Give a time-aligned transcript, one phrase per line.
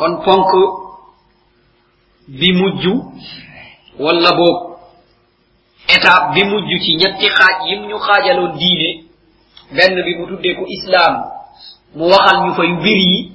[0.00, 0.50] kon ponk
[2.38, 2.84] bi mujj
[4.04, 4.58] walla boog
[5.94, 8.90] étape bi mujj ci ñetti xaaj yim ñu xaajaloon diine.
[9.76, 11.14] benn bi mu tuddee ko islam
[11.96, 13.32] mu waxal ñu fa yu yi.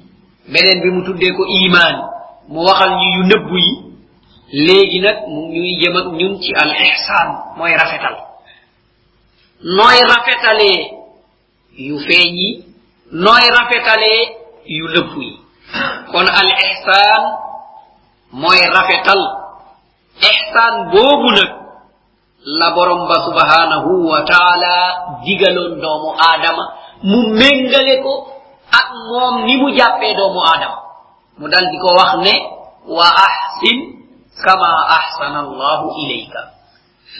[0.52, 1.94] beneen bi mu tuddee ko iman
[2.48, 3.72] mu waxal ñu yu nëbb yi.
[4.66, 8.16] léegi nag mu ñuy jëm ak ñun ci al ihsan mooy rafetal.
[9.76, 10.80] nooy rafetalee
[11.86, 12.50] yu feeñ yi
[13.12, 14.22] nooy rafetalee
[14.66, 14.86] yu
[15.22, 15.45] yi
[16.12, 17.22] kon al ihsan
[18.32, 19.22] mooy rafetal.
[20.16, 21.50] Ihsan boobu nag
[22.46, 24.74] la borom ba subhanahu wa taala
[25.26, 26.64] digaloon doomu aadama
[27.02, 28.12] mu méngale ko
[28.70, 30.78] ak moom ni mu jàppee doomu aadama.
[31.38, 32.34] Mu dal di ko wax ne
[32.88, 33.78] wa ahsin
[34.44, 36.40] kama ahsana allahu ilayka.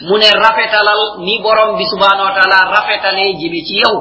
[0.08, 3.96] Mu ne rafetalal ni borom bi subhanahu wa taala rafetalee jëme ci yow.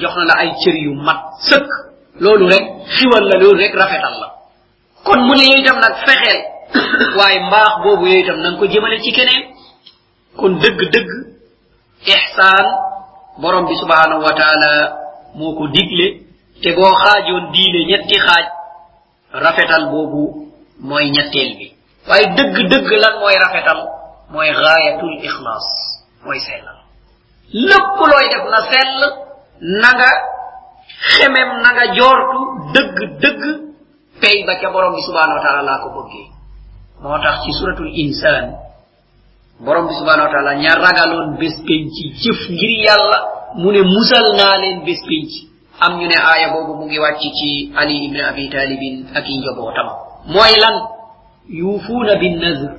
[0.00, 1.20] Jox na la ay cër yu mat
[1.50, 1.91] sëkk.
[2.20, 2.64] Loolu rek
[2.96, 4.28] xiwal la loolu rek rafetal la.
[5.04, 6.40] kon mu ne yow nag fexeel.
[7.18, 9.42] waaye mbaax boobu yow itam nanga ko jëmale ci keneen.
[10.36, 11.10] kon dëgg dëgg
[12.06, 12.66] ihsaan
[13.40, 14.70] borom bi subhanahu wa taala
[15.34, 16.06] moo ko digle
[16.62, 18.46] te boo xaajoon diine ñetti xaaj
[19.32, 21.66] rafetal boobu mooy ñetteel bi.
[22.08, 23.80] waaye dëgg dëgg lan mooy rafetal?
[24.32, 25.66] mooy gaayatul ixlaas
[26.24, 26.78] mooy sellal.
[27.52, 29.00] lépp looy def na sell
[29.80, 29.90] na
[31.16, 32.40] xemem na nga joortu
[32.74, 33.42] dëgg dëgg
[34.20, 36.26] pey ba ca borom bi subhanahu wa taala laa ko bëggee.
[37.02, 38.46] Moo tax ci suratul insaan
[39.60, 41.90] borom bi subhanahu wa taala ña ragaloon bés penc
[42.22, 43.18] jëf ngir yàlla
[43.60, 45.30] mu ne musal naa leen bés penc.
[45.82, 49.38] Am ñu ne aaya boobu mu ngi wàcc ci ali ibn abi talibin ak i
[49.38, 49.88] njobootam
[50.26, 50.76] mooy lan?
[51.48, 52.70] Yuufuuna binnazr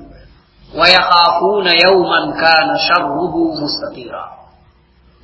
[0.78, 4.22] wa yaxaafuuna yawman kaana sharruhu mustatira.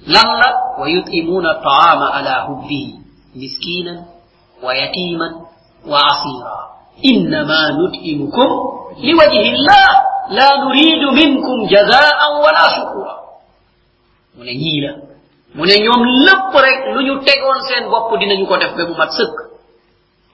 [0.07, 0.49] lalla
[0.79, 2.95] wa yutimuna taama ala hubbihi
[3.35, 4.05] miskinan
[4.63, 5.33] wa yatiman
[5.87, 6.57] wa asira.
[7.03, 8.49] Innama nut'imukum
[9.01, 9.91] liwajhi llah
[10.31, 13.15] la nuridu minkum jazaan wala shukura.
[14.37, 14.93] Mu ne ñii la
[15.55, 18.95] mu ne ñoom lépp rek lu ñu tegoon seen bopp dinañu ko def ba mu
[18.95, 19.37] mat sëkk.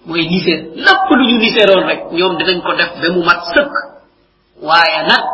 [0.06, 3.72] Mooy niseer lépp lu ñu niseeroon rek ñoom dinañ ko def ba mu mat sëkk.
[4.62, 5.24] Waaye nag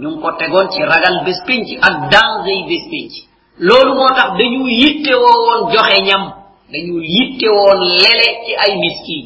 [0.00, 3.12] ñu ngi ko tegoon ci ragal bés pénc ak danger yi bés pénc
[3.58, 6.24] loolu moo tax dañu yitte woon joxe ñam
[6.72, 9.24] dañu yitte woon lele ci ay miskin.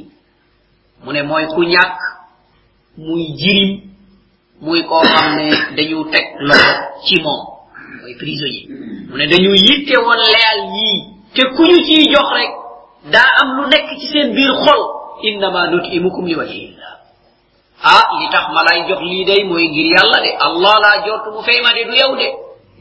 [1.04, 1.98] Mu ne mooy ku ñàkk
[2.98, 3.80] muy jirim
[4.60, 5.46] muy koo xam ne
[5.76, 6.72] dañu teg loxo
[7.06, 7.40] ci moom
[8.00, 8.66] mooy prisonnier.
[9.10, 10.98] Mu ne dañu yitte woon leyal yii
[11.34, 12.50] te ku ñu ciy jox rek
[13.12, 13.56] daa am
[17.82, 20.30] ah li tax ma lay jox lii day mooy ngir yàlla de.
[20.46, 22.28] Allah laa jortu mu fay ma de du yow de.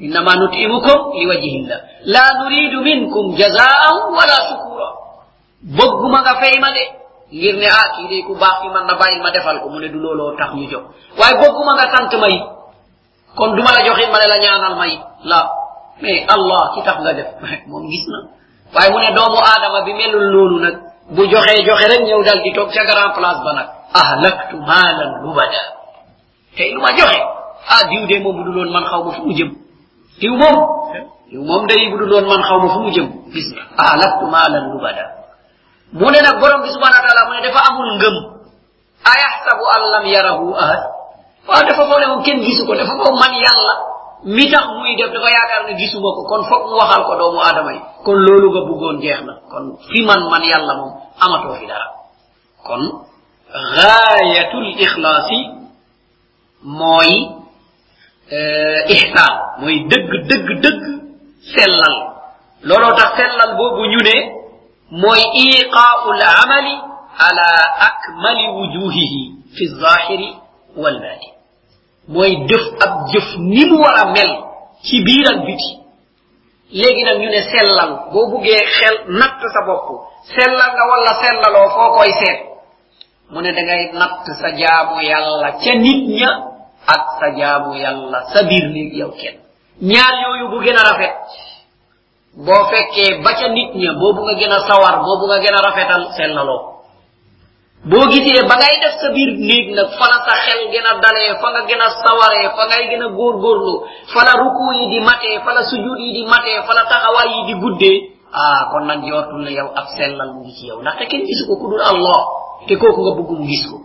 [0.06, 4.88] Innama nutimukum li wajihillah la nuridu minkum jazaan wala shukura
[5.78, 6.84] bëgguma nga fay ma de.
[7.34, 9.80] Ngir ne ah kii de ku baax fi man na bàyyil ma defal ko mu
[9.80, 10.84] ne du looloo tax ñu jox.
[11.20, 12.44] Waaye bëgguma nga sant ma it.
[13.36, 15.02] Kon duma la joxit ma ne la ñaanal ma it.
[15.26, 15.42] La.
[16.02, 17.28] Mais allah ci tax nga def?
[17.68, 18.20] Moom gis na.
[18.74, 20.76] Waaye mu ne doomu aadama bi melul loolu nag.
[21.16, 23.68] Bu joxee joxe rek ñëw dal di toog ca grand place ba nag.
[24.02, 25.62] Ahlaktu maalan lubada.
[26.56, 27.20] Tey lu ma joxe
[27.74, 29.50] ah diw de moom bu duloon man xaw ma fu mu jëm
[30.22, 30.56] diw moom
[31.32, 34.64] diw moom day bu duloon man xaw ma fu mu jëm gis nga ahlaktu maalan
[34.74, 35.06] lubada.
[35.94, 38.16] Mu ne nag borom bi subhanahu wa taala mu ne dafa amul ngëm
[39.12, 40.82] ayaxsabu an lam yarahu ahad.
[41.48, 43.74] Waaw dafa foog ne moom kenn gisu dafa foog man yàlla
[44.26, 47.40] mi tax muy def dafa yaakaar ne gisuma ko kon foog mu waxal ko doomu
[48.06, 50.92] kon loolu nga bëggoon jeex na kon fi man man yàlla moom
[51.22, 51.88] amatoo fi dara
[52.66, 52.82] kon
[53.56, 55.30] غاية الإخلاص
[56.64, 57.16] موي
[58.34, 60.82] آه، إحسان موي دق دق دق
[61.56, 61.96] سلل
[62.64, 64.32] لولو تسلل بو بنيوني
[64.92, 66.68] موي إيقاء العمل
[67.20, 67.48] على
[67.90, 69.14] أكمل وجوهه
[69.58, 70.22] في الظاهر
[70.78, 71.32] والباطن.
[72.08, 74.44] موي دف أب دف نمو رمل
[74.92, 75.86] كبيرا بيتي
[76.72, 77.92] legi أن ñu ne sellal.
[78.12, 79.96] Bo buggé xel nat sa bokku
[80.36, 82.55] sellal nga wala sellalo fo koy sell
[83.32, 86.30] mu ne da ngay natt sa jaamu yàlla ca nit ña
[86.88, 89.38] ak sa jaamu yàlla sa biir néeg yow kenn
[89.82, 91.16] ñaar yooyu bu gën a rafet
[92.46, 95.62] boo fekkee ba ca nit ña boobu nga gën a sawar boobu nga gën a
[95.68, 96.62] rafetal sellaloo
[97.90, 100.94] boo gisee ba ngay def sa biir néeg nag fa la sa xel gën a
[101.04, 103.74] dalee fa nga gën a sawaree fa ngay gën a góorgóorlu
[104.14, 107.30] fa la ruku yi di matee fa la sujud yi di matee fa la taxawaay
[107.36, 107.98] yi di guddee
[108.34, 111.44] ah kon nag jortul ne yow ab sellal mu ngi ci yow ndaxte kenn gisu
[111.48, 112.22] ko ku allah
[112.68, 113.78] te kooku nga bëgg mu gis ko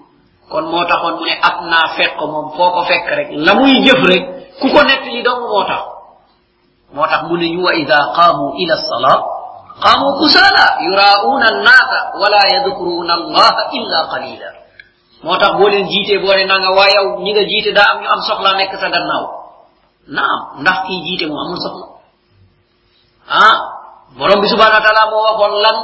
[0.51, 3.75] kon moo taxoon mu ne ab naa fekk moom foo ko fekk rek la muy
[3.87, 4.25] jëf rek
[4.61, 5.83] ku ko nett li dong moo tax
[6.95, 9.21] moo tax mu ne ñu wa ida qaamu ila salaa
[9.85, 14.49] qamu kusala yurauna annasa wala yadkuruna allaha illa qalila
[15.23, 17.99] moo tax boo leen jiitee boo ne nanga waa yow ñi nga jiite daa am
[18.03, 19.25] ñu am soxla nekk sa gannaaw
[20.17, 21.87] naam ndax kii jiite moo amul soxla
[23.31, 23.57] ah
[24.19, 25.77] borom bi subhanahu wa taala moo waxoon lan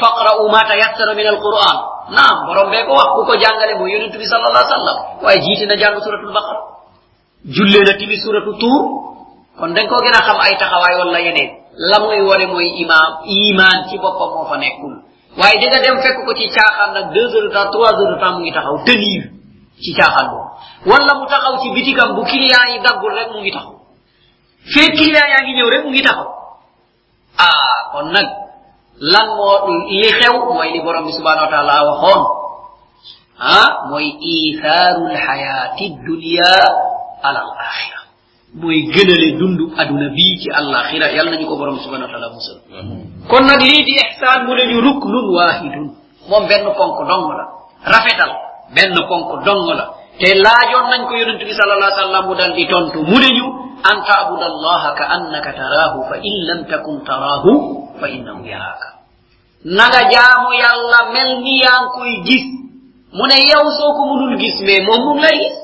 [0.00, 1.78] faqra'u ma tayassara min alquran
[2.10, 4.98] naam borom bee ko wax ku ko jàngale mooy yonentu bi sallallahu alayhi wa sallam
[5.24, 6.60] waaye jiite na jàng suratul baqara
[7.44, 8.82] jullee na timi suratu tuur
[9.58, 11.50] kon dañ koo gën a xam ay taxawaay wala yeneen
[11.90, 14.94] la muy wone mooy imaam iman ci boppam moo fa nekkul
[15.38, 18.14] waaye di nga dem fekk ko ci caaxaan nag deux heures de temps trois heures
[18.14, 19.22] de temps mu ngi taxaw tenir
[19.82, 20.50] ci caaxaan boobu
[20.90, 23.74] wala mu taxaw ci bitigam bu client yi daggul rek mu ngi taxaw
[24.72, 26.28] fee client yaa ngi ñëw rek mu ngi taxaw
[27.38, 28.26] ah kon nag
[29.00, 32.22] lan moo li xew mooy li borom bi subhanahu wa taala waxoon
[33.42, 36.54] ah mooy ithaaru lxayaati dunia
[37.26, 38.00] ala al axira
[38.54, 42.58] mooy gënale dundu aduna bii ci àllaxira yàlla nañu ko borom subhanahu wa taala musal
[43.30, 45.86] kon nag lii di ihsaan mu ne ñu ruknun wahidun
[46.30, 47.44] moom benn ponk dong la
[47.92, 48.30] rafetal
[48.74, 49.84] benn ponk dong la
[50.22, 53.28] te laajoon nañ ko yonent bi sal allah sallam mu dal di tontu mu ne
[53.38, 53.46] ñu
[53.90, 58.88] an ka annaka taraahu fa in lam takun taraahu fa innahu yaraaka
[59.64, 62.44] naga jaamu yàlla mel ni yaa ngi koy gis
[63.12, 65.56] mu ne yow soo ko munul gis mais moom mu ngi lay gis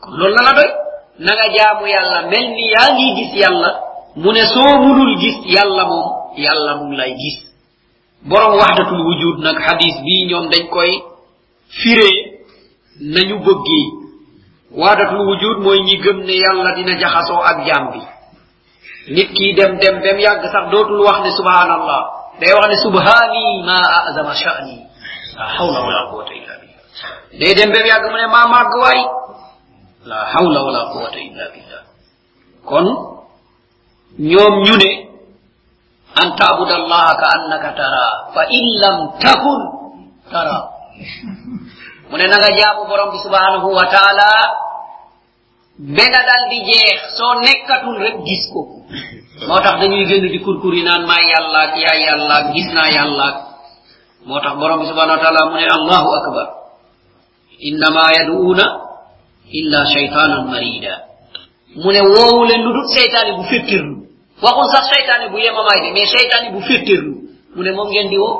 [0.00, 0.70] kon loolu na la doy
[1.18, 3.70] naga jaamu yàlla mel ni yaa ngi gis yàlla
[4.16, 7.38] mu ne soo munul gis yàlla moom yàlla mu ngi lay gis
[8.28, 10.92] borom waxdatul wujud nag hadis bii ñoom dañ koy
[11.68, 12.16] firee
[13.00, 13.86] nañu bëggee
[14.82, 18.00] waxdatul wujud mooy ñi gëm ne yàlla dina jaxasoo ak jaam bi
[19.08, 22.02] nit kii dem dem dem yàgg sax dootul wax ne subhanallah
[22.40, 23.78] day wax ne subhani ma
[24.08, 24.76] azama sha'ni.
[25.38, 26.84] La hawla wala quwwata illa billah.
[27.40, 29.00] Day dem bem yàgg mu ne maa màgg waay.
[30.10, 31.82] La hawla wala quwwata illa billah.
[32.68, 32.86] Kon
[34.18, 34.90] ñoom ñu ne
[36.20, 39.60] an tabuda allaha ka annaka tara fa in lam takun
[40.30, 40.58] tara.
[42.10, 44.30] Mu ne na nga jaamu borom bi subhanahu wa taala
[45.78, 48.60] bena dal di jeex soo nekkatul rek gis ko.
[49.48, 53.36] Moo tax dañuy génn di kurkuri naan maa yàllaak yaa yàllaak gis naa yàllaak.
[54.26, 56.46] Moo tax borom bi subhanahu wa taala mu ne allahu akbar.
[57.58, 58.66] Innama yaduuna
[59.50, 60.94] illa shaytanan marida
[61.82, 63.96] mu ne woowu leen lu dut seytaane bu féttirlu.
[64.42, 67.12] Waxul sax seytaane bu yemamaay de mais seytaane bu féttirlu.
[67.56, 68.36] Mu ne moom ngeen di woo?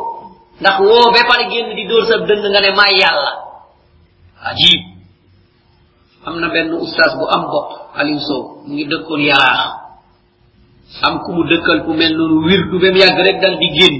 [0.60, 3.32] Ndax woo ba pare génn di dóor sa dënd nga ne maa yàlla.
[4.50, 4.91] Ajib
[6.26, 9.60] am na benn ustaas bu am bopp aliou sow mu ngi dëkkoon yaraax.
[11.02, 13.96] Am ku mu dëkkal ku mel noonu wirdu ba mu yàgg rek dal di génn.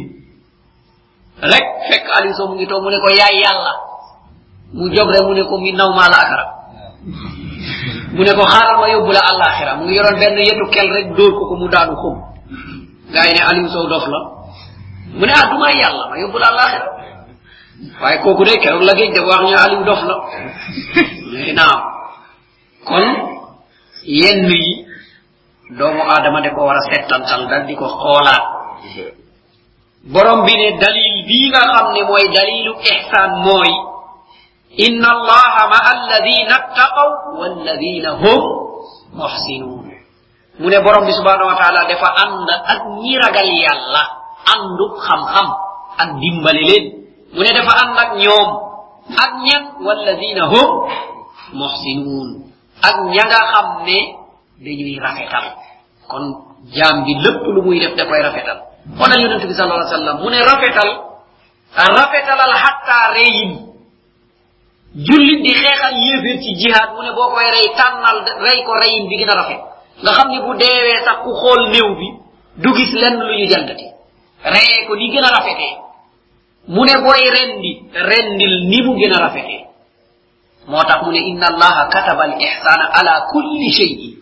[1.42, 3.72] Rek fekk aliou sow mu ngi toog mu ne ko yaay yàlla.
[4.76, 6.46] Mu jóg rek mu ne ko mi naw maa la akara
[8.14, 9.72] mu ne ko xaaral ma yóbbu la àllaaxira.
[9.78, 12.16] Mu ngi yoroon benn yetu kel rek dóor ko ko mu daanu xum.
[13.12, 14.20] Gaa yi ne aliou sow dof la.
[15.18, 16.50] Mu ne ah du may yàlla ma yóbbu la
[18.00, 20.16] waaye de keroog la de wax ñu aliou dof la
[22.88, 23.06] kon
[24.04, 24.86] yenn yi
[25.78, 28.44] doomu aadama de ko war a settantal dal di ko xoolaat
[30.12, 33.70] borom bi ne dalil bii nga xam ne mooy dalilu ihsan mooy
[34.86, 38.42] inna allaha ma alladina ttaqaw walladina hum
[39.14, 39.86] muhsinun
[40.60, 44.02] mu ne borom bi subhanahu wa taala dafa ànd ak ñi ragal yàlla
[44.54, 45.46] àndu xam-xam
[46.02, 46.84] ak dimbale leen
[47.34, 48.48] mu ne dafa ànd ak ñoom
[49.24, 50.68] ak ñan walladina hum
[51.54, 52.28] muhsinun
[52.88, 53.98] ak ña nga xam ne
[54.64, 55.46] dañuy rafetal.
[56.08, 56.24] Kon
[56.74, 58.58] jaam bi lépp lu muy def da koy rafetal.
[59.00, 60.90] Onal yonente bi sallallahu alayhi wasallam mu ne rafetal
[61.76, 63.50] rafetalal hatta reyin
[64.94, 69.08] jullit di xeexal yéeféer ci jihaad mu ne boo koy rey tànnal rey ko reyin
[69.08, 69.60] bi gën a rafet.
[70.02, 72.08] Nga xam ne bu deewee sax ku xool néew bi
[72.62, 73.86] du gis lenn lu ñu jalgati.
[74.44, 75.72] Reyee ko ni gën a rafetee.
[76.68, 79.64] Mu ne booy rendi rendil ni mu gën a rafetee.
[80.66, 84.14] moo tax mu ne inna allaha kataba al ihsana ala kulli cheyin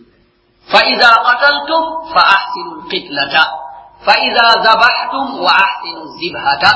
[0.71, 1.83] fa ida qataltum
[2.13, 3.43] fa ahsinu lqitlata
[4.05, 6.71] fa ida zabahtum wa ahsinu zibhata.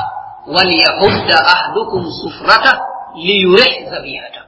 [0.46, 2.78] Walyahudda ahdukum sufrata
[3.18, 4.46] liyurih zabihata.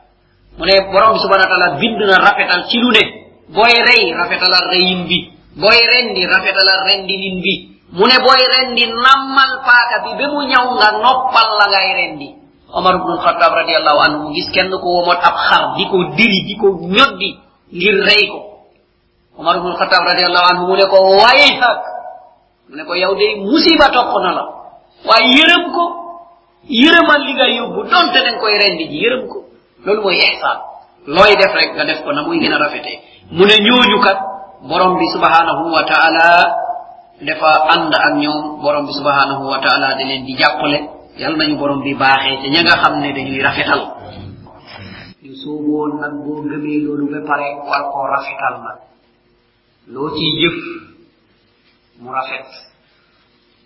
[0.54, 3.02] Mu ne borom bi subhana wa taala bind na rafetal ci lu ne.
[3.50, 5.18] Booy rey rafetalal reyin bi.
[5.58, 7.54] Booy rendi rafetalal rendinin bi.
[7.98, 12.28] Mu ne booy rendi nammal paaka bi ba mu ñaw nga noppal la ngay rendi.
[12.72, 16.40] omar ubnul khatab radiallahu anhu mu gis kenn ko womoot ab xar di ko diri
[16.44, 17.30] di ko ñoddi
[17.72, 18.38] ngir rey ko.
[19.38, 21.80] Omar ubnul khatab radiallahu anhu mu ne ko waye hak
[22.68, 24.44] mu ne ko yow de musiba topp na la.
[25.08, 25.84] Waaye yërëm ko.
[26.68, 29.38] Yërëmal li nga yóbbu donte da koy rendi ji yërëm ko.
[29.84, 30.58] Loolu mooy ihsaan
[31.08, 33.00] looy def rek nga def ko na muy gën a rafetee.
[33.32, 34.18] Mu ne ñooñu kat
[34.68, 36.28] borom bi subhanahu wa taala
[37.24, 40.97] dafa ànd ak ñoom borom bi subhanahu wa taala da leen di jàppale.
[41.18, 43.82] Yal nañu borom bi baaxee te ña nga xam ne dañuy rafetal
[45.22, 48.78] ñu sooboon nag boo gëmee loolu ba pare war koo rafetal nag
[49.92, 50.56] loo ciy jëf
[52.00, 52.46] mu rafet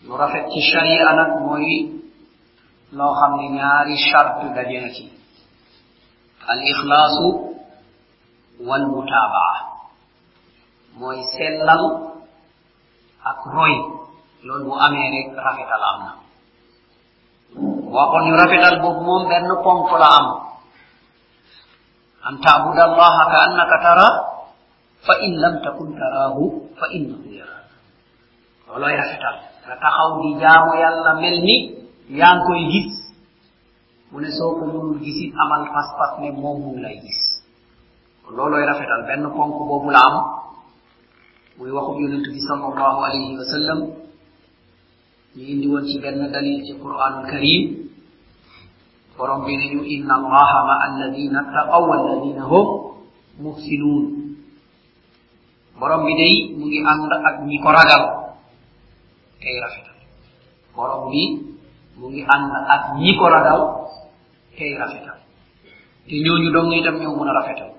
[0.06, 1.68] lu rafet ci sharia nag mooy
[2.98, 5.04] loo xam ne ñaari charte daje na ci
[6.52, 7.28] al ixlaasu
[8.66, 9.56] wal mutabaa
[10.98, 11.82] mooy sellal
[13.30, 13.74] ak roy
[14.46, 16.12] loolu bu amee rek rafetal am na
[17.94, 20.26] waxoon ñu rafetal boobu moom benn ponk la am.
[22.26, 24.08] An taabuda allaha ka annaka tara
[25.06, 27.58] fa in lam takun taraahu fa innahu yara
[28.68, 31.56] looloy rafetal nga taxaw di jaamu yàlla mel ni
[32.18, 32.90] yaa ngi koy gis.
[34.12, 37.20] Mu ne soo ko mënul gisit amal pas-pas ne moom mu lay gis.
[38.36, 39.02] Looloy rafetal.
[39.08, 40.16] Benn ponk boobu la am.
[41.58, 43.78] Muy waxub yonent bi sal allahu alayhi wa sallam.
[45.36, 47.81] Ñu indi woon ci benn dalil ci qur'anul karim.
[49.26, 52.66] Nañu inna allaha ma alladina taqaw walladina hum
[53.42, 54.04] muhsinun.
[55.78, 58.02] Borom bi day mu ngi ànd ak ñi ko ragal
[59.42, 59.98] tey rafetal
[60.76, 61.22] borom bi
[61.98, 62.22] mu ngi
[66.54, 67.70] dong itam ñoo rafetal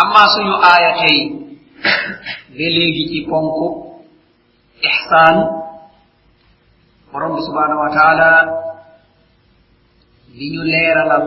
[0.00, 1.16] amma suñu aaya tey
[2.56, 3.18] ba léegi ci
[7.12, 8.28] borom bi subhanahu wa taala
[10.38, 11.26] li ñu leeralal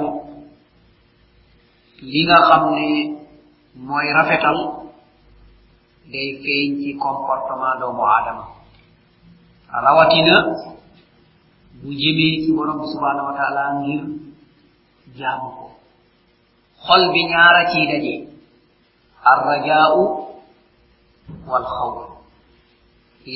[2.12, 2.88] li nga xam ne
[3.88, 4.58] mooy rafetal
[6.12, 8.46] day feeñ ci comportement doomu aadama.
[9.86, 10.36] Rawatina
[11.82, 14.04] bu jëmee ci borom bi subhanahu wa taala ngir
[15.18, 15.66] jaamu ko.
[16.86, 18.16] Xol bi ñaara ciy daje.
[19.32, 20.04] Arrajaa'u
[21.50, 21.98] walxawf.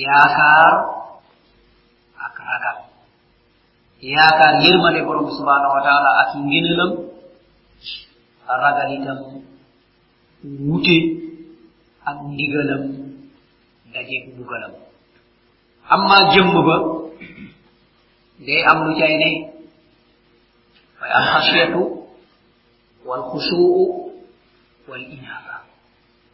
[0.03, 0.74] Yaakaar
[2.25, 2.77] ak ragal.
[4.03, 6.91] Yaakaar yërmande borom bi subhanahu wa taala ak ngënelam
[8.63, 9.19] ragal itam
[10.67, 10.98] wute
[12.10, 12.83] ak ndigalam
[13.93, 14.74] dajeeg bugalam
[15.93, 16.75] amma jëmm ba
[18.45, 19.29] day am lu cay ne
[21.00, 21.81] way alxasiyatu
[23.07, 24.12] walxusuu
[24.89, 25.55] walinaba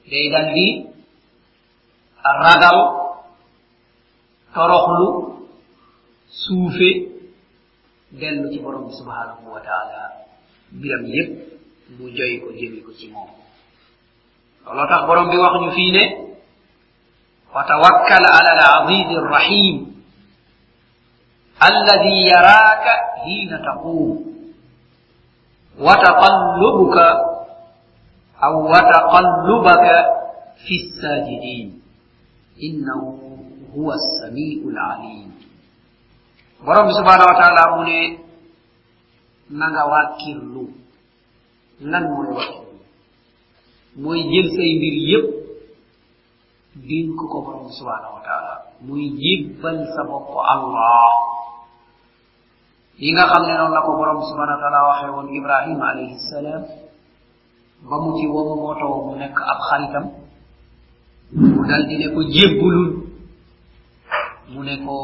[0.10, 0.68] day dal di
[2.46, 2.78] ragal
[4.54, 5.08] toroxlu
[6.42, 6.90] suufe
[8.12, 10.26] dellu ci borom bi subhanahu wa taala
[10.72, 11.32] biram yépp
[11.98, 13.30] mu joy ko jëme ko ci moom
[14.66, 16.04] looloo tax borom bi wax ñu fii ne
[17.54, 19.78] wa tawakkal ala al aziz ar rahim
[21.60, 22.94] alladhi yaraka
[23.26, 24.30] hina taqum
[25.80, 26.98] وتقلبك
[28.44, 29.86] أو وتقلبك
[30.68, 31.82] في الساجدين
[32.64, 33.02] إنه
[33.76, 35.32] هو السميع العليم
[36.66, 38.00] borom subhanahu wa taala mu ne
[39.60, 40.64] nanga wàkkirlu
[41.92, 42.78] lan mooy wàkkirlu
[44.04, 45.26] mooy jël say mbir yépp
[46.90, 51.12] dénk ko borom subhanahu wa taala muy jébbal sa bopp allah
[53.00, 56.20] yi nga xam ne noonu la ko borom subhanahu wa taala waxee woon ibrahima alayhi
[56.32, 56.64] salaam
[57.90, 60.06] ba mu ci womu mootoo mu nekk ab xaritam
[61.32, 62.90] mu dal di ne ko jébbulul
[64.52, 64.96] mu ne ko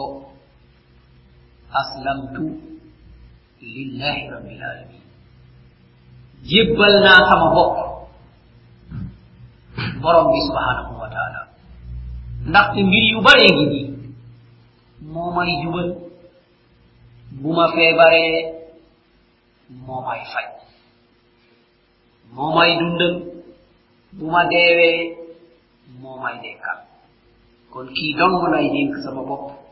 [1.82, 2.46] aslamtu
[3.62, 5.03] lillahi rabbil alamin
[6.50, 7.74] jébbal naa sama bopp
[10.01, 11.41] borom bi subhanahu wa taala
[12.50, 13.86] ndaxte mbir yu baree ngi nii
[15.13, 15.89] moo may jubal
[17.41, 18.34] bu ma feebaree
[19.86, 20.48] moo may faj
[22.79, 23.13] dundal
[24.17, 24.98] bu ma deewee
[26.44, 26.79] dekkal
[27.74, 29.64] kon kii dong lay dénk sama bopp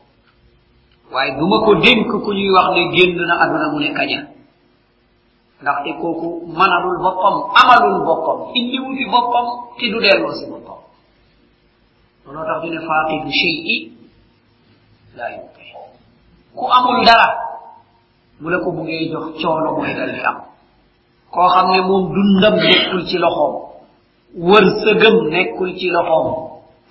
[1.14, 4.20] waaye du ko dénk ku ñuy wax ne génn na aduna mu ne kaña
[5.62, 6.28] ndaxte kooku
[6.58, 9.46] manalul boppam amalul boppam indiwu fi boppam
[9.78, 10.78] te du delloo si boppam
[12.26, 13.76] looloo tax ñu ne faqidu cheyi
[15.16, 15.64] laa yuqi
[16.56, 17.28] ku amul dara
[18.40, 20.38] mu la ko buggee jox coono mooy dal di am
[21.30, 23.54] koo xam ne moom dundam nekkul ci loxoom
[24.50, 26.26] wërsëgam nekkul ci loxoom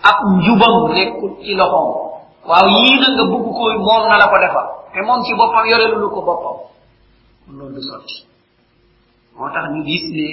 [0.09, 2.02] ak njubam nekkul ci loxoom
[2.47, 4.67] waaw yii na nga bugg ko moom na la ko defal.
[4.93, 6.57] Te moom ci boppam yorelulu ko boppam.
[7.55, 8.25] Loolu du sotti.
[9.35, 10.27] Moo tax ñu gis ne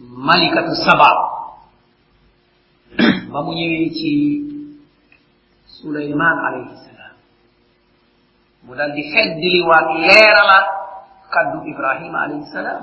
[0.00, 1.08] malikatu saba
[3.32, 4.10] ba mu ñëwee ci
[5.78, 7.14] suleyman alayhi salam
[8.64, 10.66] mu dal di feddiliwaat leeralaat
[11.30, 12.82] kaddu ibrahima alayhi salam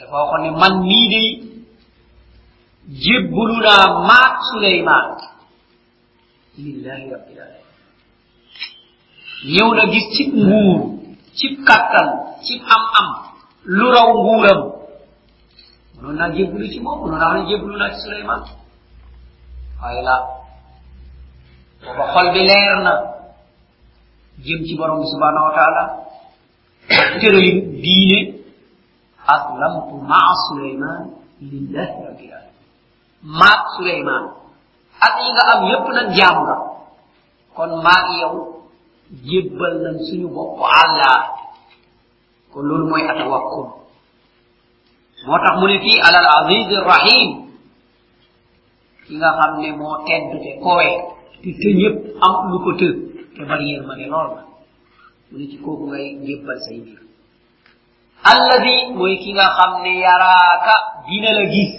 [0.00, 1.28] dafa waxoon ne man mii day
[2.88, 5.06] jébbulu naa maat suleyman
[6.58, 7.66] lillahi rabbil alamin.
[9.56, 10.80] Yewna gis cib nguur
[11.38, 12.08] cib kàttan
[12.44, 13.08] cib am am
[13.64, 14.60] lu raw nguuram.
[15.96, 18.40] Mënoon naa jébbalu ci moom mënoon naa ne jébbalu naa ci suleyman
[19.80, 20.16] waaye la
[21.82, 22.94] booba xol bi leer na.
[24.44, 25.82] Jëm ci borom bi subhanahu wa taala
[27.20, 28.20] tërayu diine.
[29.34, 31.00] Aslamtu maa suleyman
[31.40, 32.58] lillahi rabbil alamin.
[33.22, 34.22] Maa suleyman
[35.06, 36.56] ak yi nga am yépp nag jaam nga
[37.56, 38.34] kon maa yow
[39.28, 41.18] jébbal nañ suñu bopp allah
[42.52, 43.66] kon loolu mooy atawakkul
[45.26, 47.28] moo tax mu ne fii alal aziz rahim
[49.06, 50.88] ki nga xam ne moo tedd te kowe
[51.42, 52.88] te te ñëpp am lu ko të
[53.34, 54.42] te bari yërmande lool la.
[55.30, 57.00] Mu ne ci kooku ngay jébbal say mbir.
[58.30, 60.74] Alladi mooy ki nga xam ne yaraaka
[61.08, 61.72] dina la gis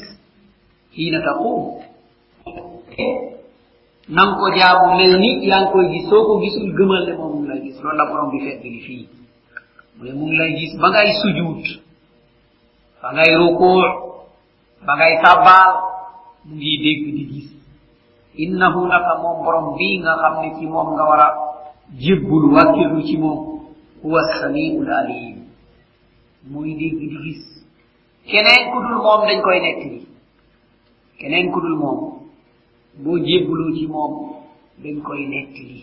[0.94, 1.62] xiina taqum
[2.98, 3.06] E,
[4.10, 7.62] nanko jaabu mel ni yankoy gis soo ko gisul gëmal ne moom mu ngi lay
[7.66, 7.78] gis.
[7.82, 9.08] Loolu la borom bi fedd li fii.
[9.98, 11.64] Mu ne mu ngi lay gis ba ngay sujuut
[13.02, 13.86] ba ngay rukuur
[14.86, 15.72] ba ngay sabbaal
[16.46, 17.50] mu ngi dégg di gis.
[18.38, 21.30] Innahu naka moom borom bii nga xam ne ci moom nga war a
[22.00, 23.40] jébbul wàkkilu ci moom
[24.04, 25.38] huwa samiul alim.
[26.52, 27.42] Muy dégg di gis.
[28.28, 30.00] Keneen ku dul moom dañ koy nekk ni
[31.20, 32.23] keneen ku dul moom
[33.02, 34.14] boo jébbuloo ci moom
[34.84, 35.80] dañ koy nekk li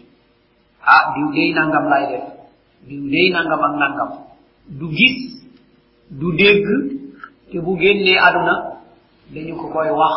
[0.82, 2.24] ah diw day nangam lay def.
[2.88, 4.10] Diw day nangam ak nangam.
[4.78, 5.18] Du gis
[6.10, 6.66] du dégg
[7.50, 8.54] te bu génnee aduna
[9.34, 10.14] dañu ko koy wax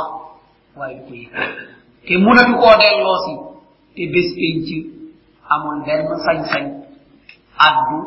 [0.77, 1.31] waaye du ko yëg.
[2.07, 3.33] Te munatu koo delloo si
[3.95, 4.67] te bés penc
[5.53, 6.65] amul benn sañ-sañ
[7.67, 7.99] addu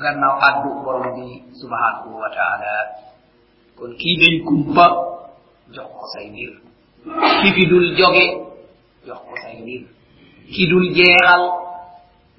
[0.00, 1.26] gannaaw addu borom bi
[1.60, 2.72] subhanahu wa taala.
[3.76, 4.86] Kon kii dañ kumpa
[5.74, 6.26] jox ko say
[7.42, 8.24] kifidul joge
[9.06, 9.82] jox ko say mbir.
[10.54, 11.42] Kidul jeexal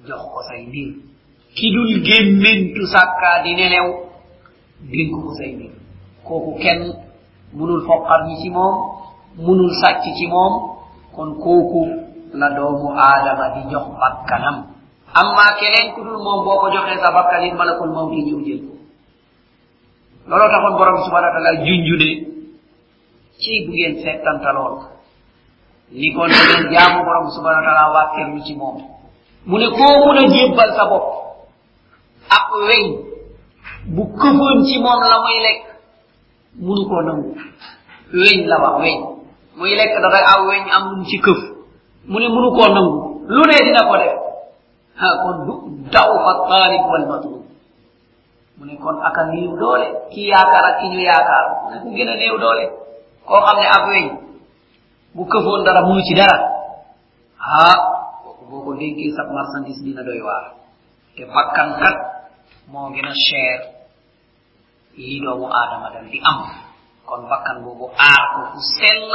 [0.06, 0.88] jox ko say mbir.
[1.54, 3.88] Kidul gémmintu sàkkaa di nelew
[4.90, 5.70] dénk ko say mbir.
[6.26, 6.92] Kooku kenn
[7.54, 8.74] munul foqar ñi ci moom
[9.38, 10.76] munul sàcc ci moom.
[11.14, 11.82] Kon kooku
[12.34, 14.66] la doomu aadama di jox bakkanam.
[15.14, 18.60] Amma keneen ku dul moom boo ko joxee sa bakkan it malakul mawti ñëw jël
[18.66, 18.74] ko.
[20.26, 22.35] Looloo taxoon borom subhanahu wa taala junju ne
[23.38, 24.74] ci bu ngeen settantalool
[25.92, 28.76] ni ko ne ngeen jaamu borom subhanahu wa taala wàkkeerlu ci moom.
[29.46, 31.06] Mu ne koo mun a jébbal sa bopp.
[32.36, 32.84] Ak weñ
[33.94, 35.62] bu këfoon ci moom la muy lekk.
[36.58, 37.30] Munu koo nangu.
[38.12, 38.98] Weñ la wax weñ.
[39.56, 41.40] Muy lekk dafay aw weñ am lu ci këf.
[42.08, 42.98] Mu ne munu koo nangu.
[43.28, 44.14] Lu ne dina ko def.
[44.98, 45.54] Ha kon du
[45.92, 47.44] daw fa talib wal matlub
[48.58, 49.86] mu ne kon aka néew doole.
[50.10, 51.44] Ki yaakaar ak ki ñu yaakaar.
[51.62, 52.64] Mu ne ku gën a néew doole.
[53.27, 54.05] koo xam ne ab weñ
[55.15, 56.37] bu këfoon dara munu ci dara
[57.45, 57.63] ha
[58.23, 60.45] kooku boo ko dénkee sab marchandise dina doy waar
[61.15, 61.97] te bakkan kat
[62.71, 63.59] moo gën a cher
[64.97, 66.39] yi doomu aadama dal di am
[67.07, 69.11] kon bakkan boobu aar ko ku sell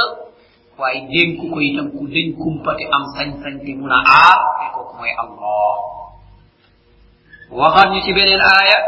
[0.77, 4.93] waaye dénku ko itam ku deñ kumpate am sañ-sañ te mun a aar te kooku
[4.99, 5.73] mooy allah
[7.59, 8.79] waxaat ñu ci beneen aaya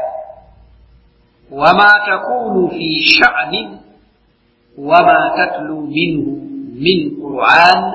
[1.52, 3.54] وما تكون في شأن
[4.79, 6.27] وما تتلو منه
[6.85, 7.93] من قرآن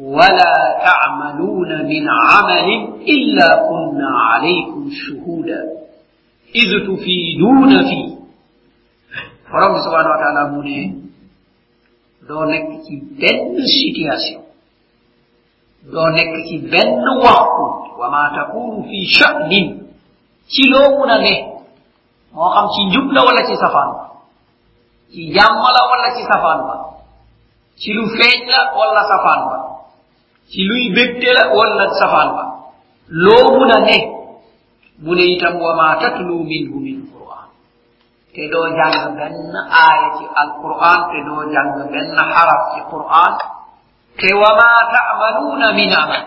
[0.00, 0.54] ولا
[0.86, 2.68] تعملون من عمل
[3.08, 5.62] إلا كنا عليكم شهودا.
[6.54, 8.10] إذ تفيدون فيه.
[9.50, 11.00] فرب سبحانه وتعالى من
[12.28, 14.40] دونك كي بن سيتياسيو
[15.92, 17.58] دونك كي بن وقت
[17.98, 19.80] وما تكون في شأن.
[20.54, 21.38] سيلومنا له
[22.34, 23.90] ما خمسين جبنا ولا سيسفان
[25.12, 26.74] ci jàmm la wala ci safaan ba?
[27.80, 29.58] Ci lu feeñ la wala safaan ba?
[30.50, 32.44] Ci luy bégte la wala safaan ba?
[33.08, 33.98] Loo mun a ne?
[35.02, 37.48] Mu ne itam wa ma tatlu minhu min quran
[38.34, 43.32] te doo jàng benn aaya ci alquran te doo jàng benn xaraf ci quran
[44.20, 46.24] te wa ma tamaluuna min amal.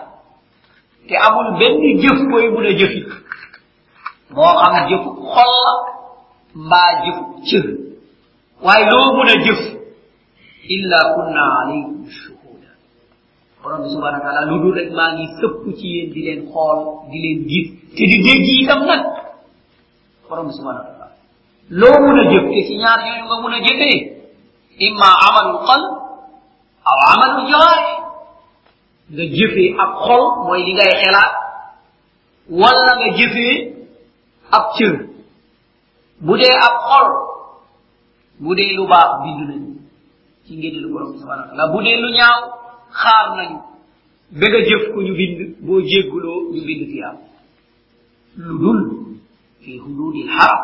[1.08, 3.00] Te amul benn jëf koy mun a jëfi.
[4.34, 5.72] Moo xam jëfu xol la
[6.54, 7.66] mbaa jëfu cër.
[8.64, 9.60] Waaye loo mun a jëf
[10.74, 12.70] illa kunna alaykum shuhuda
[13.62, 16.40] borom bi subhanahu wa taala lu dul rek maa ngi sëpp ci yéen di leen
[16.52, 16.78] xool
[17.10, 19.02] di leen gis te di dégg itam nag
[20.28, 21.06] borom bi subhanahu wa taala
[21.80, 23.98] loo mun a jëf te ci ñaar yooyu nga mun a jëfee
[24.86, 25.92] imma amalul qalb
[26.90, 27.92] aw amalul jawaari
[29.14, 31.32] nga jëfee ak xol mooy li ngay xelaat
[32.60, 33.54] wala nga jëfee
[34.56, 34.94] ab cër
[36.24, 37.08] bu dee ab xol
[38.40, 39.70] bu dee lu baax bind nañu.
[40.46, 42.40] Ci ngéneelu borom subhanahu wa taala bu dee lu ñaaw
[43.00, 43.58] xaar nañu.
[44.38, 47.16] Ba nga jëf ko ñu bind boo jégguloo ñu bind tiyaab
[48.36, 48.80] lu dul
[49.62, 50.62] fi hududil haram.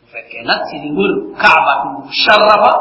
[0.00, 2.72] Bu fekkee nag si di wër kaabatu musharrafa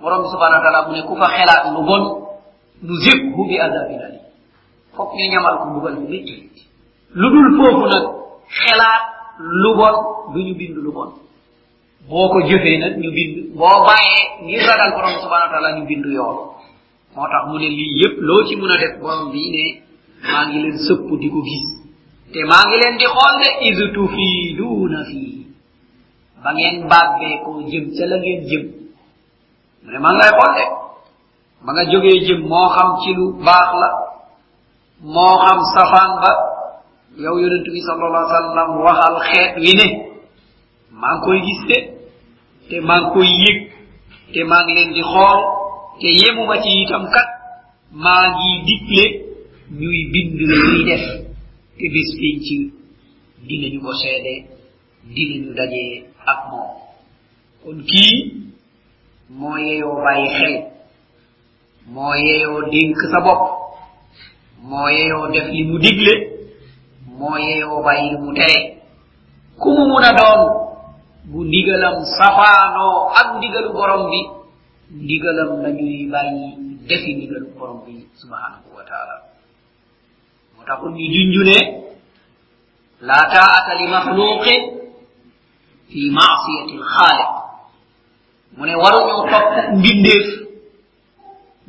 [0.00, 2.04] borom subhanahu wa taala mu ne ku fa xelaat lu bon
[2.82, 4.18] nu zibhu bi adabin ali
[4.94, 6.34] fokk ñu ñamal ko mbugal mu métti
[7.20, 8.04] lu dul foofu nag
[8.60, 9.02] xelaat
[9.62, 9.94] lu bon
[10.32, 11.10] du ñu bind lu bon.
[12.08, 13.34] Boo ko jëfee nag ñu bind.
[13.58, 16.36] Boo bàyyee ngir ragal borom subhanahu wa taala ñu bind yool
[17.14, 19.64] moo tax mu ne lii yépp loo ci mun a def borom bii ne
[20.30, 21.66] maa ngi leen sëpp di ko gis.
[22.32, 25.46] Te maa ngi leen di xool de is tufiiduuna fii.
[26.42, 28.64] Ba ngeen bàbbee ko jëm ca la ngeen jëm.
[29.82, 30.64] Mu ne maa ngi lay xool de.
[31.64, 33.88] Ba nga jógee jëm moo xam ci lu baax la
[35.14, 36.32] moo xam safaan ba.
[37.18, 39.88] Yow yonent bi sallallahu alayhi wa sallam waxal xeet wi ne
[41.00, 41.78] maa ngi koy gis de
[42.68, 43.58] te maa ngi koy yëg
[44.32, 45.38] te maa ngi leen di xool
[46.00, 47.28] te yemuma ci itam kat
[48.04, 49.04] maa ngi digle
[49.80, 51.04] ñuy bind la ñuy def
[51.78, 52.46] te bis penc
[53.48, 54.34] dinañu ko seede
[55.14, 56.70] dinañu dajee ak moom.
[57.64, 58.16] Kon kii
[59.38, 60.54] moo yeyoo bàyyi xel
[61.94, 63.42] moo yeyoo dénk sa bopp
[64.68, 66.14] moo yeyoo def li mu digle
[67.18, 68.58] moo yeyoo bàyyi li mu tere.
[69.60, 70.42] Ku mu mun a doon
[71.28, 74.20] ndigalam safaanoo ak ndigalu borom bi
[74.90, 76.48] ndigalam lañuy bàyyi
[76.88, 79.16] defi ndigalu borom bi subhanahu wa taala.
[80.56, 81.58] Moo tax ñu junju ne
[83.08, 84.60] laa taata li maxluqin
[85.90, 87.30] fi masiyati lxaaliq.
[88.56, 89.46] Mu ne waruñu topp
[89.78, 90.26] mbindeef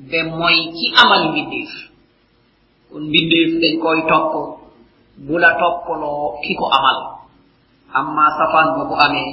[0.10, 1.72] be mooy ci amal mbindeef.
[2.90, 4.32] Kon mbindeef dañ koy topp
[5.26, 7.21] bu la toppaloo ki ko amal.
[7.94, 9.32] Amma safaan ba bu amee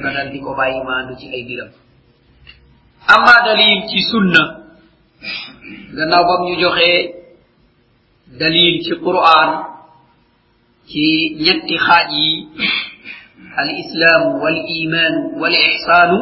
[0.00, 1.70] nga dal di ko bàyyi maandu ci ay biram
[3.14, 4.42] amma dalil ci sunna
[5.96, 7.00] gannaaw bam ñu joxee
[8.40, 9.50] dalil ci qur'an
[10.90, 11.04] ci
[11.44, 12.30] ñetti xaaj yi
[13.56, 16.18] al islaamu wal imaanu wal ihsaanu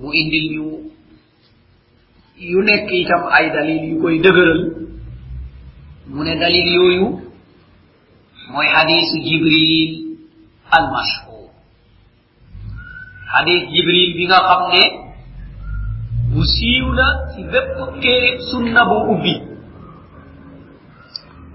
[0.00, 0.66] mu indil ñu
[2.36, 4.62] yu nekk itam ay dalil yu koy dëgëral
[6.12, 7.06] mu ne dalil yooyu
[8.52, 9.90] mooy xadiisu jibril
[10.76, 11.50] al mashhur
[13.32, 14.82] xadiis jibril bi nga xam ne
[16.32, 19.34] bu siiw la ci bépp téere sunna bu ubbi.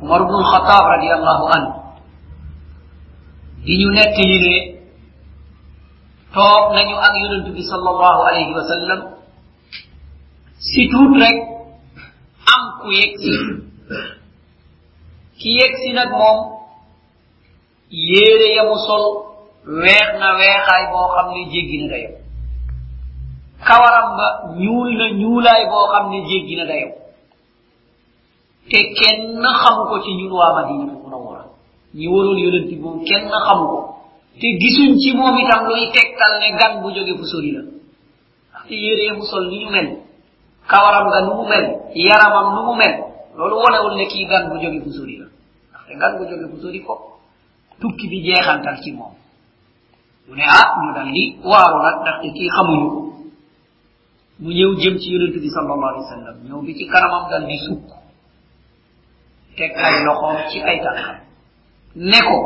[0.02, 1.74] Umar ibnu alxataab radiallahu anhu
[3.66, 4.56] di ñu nettali ne
[6.34, 9.00] toog nañu ak yonent bi sallallahu alayhi wa sallam
[10.68, 11.38] si tuut rek
[12.54, 13.34] am ku yegsi.
[15.40, 16.40] Ki yegsi nag moom
[17.92, 19.04] yéere ya mu sol
[19.68, 22.10] weex na weexaay boo xam ne jéggi na dayo.
[23.68, 24.28] Kawaram ba
[24.58, 26.90] ñuul na ñuulaay boo xam ne jéggi na dayo.
[28.70, 31.46] Te kenn xamu ko ci ñun waa madina munawara
[31.94, 33.80] ñi waroon yonent bi moom kenn xamu ko.
[34.40, 37.62] Te gisuñ ci moom itam luy tegtal ne gan bu jóge fu sori la.
[38.68, 39.98] Te yére ya mu sol ni ñu mel.
[40.68, 41.66] Kawaram nga nu mu mel.
[41.94, 42.96] Yaramam nu mu mel.
[43.36, 45.26] Loolu wonewul ne kii gan bu jóge fu sori la.
[45.72, 47.20] Ndaxte gan bu jóge fu sori ko.
[47.82, 49.14] Tukki bi jeexantal ci moom.
[50.28, 53.00] Mu ne ah ñu dal di waaru nag ndaxte kii xamuñu ko.
[54.42, 57.46] Mu ñëw jëm ci yonent bi sallallahu alayhi wa sallam ñëw bi ci kanamam dal
[57.48, 57.88] di sukk.
[59.58, 61.18] Teg ay loxoom ci ay tànkam.
[61.96, 62.38] Ne ko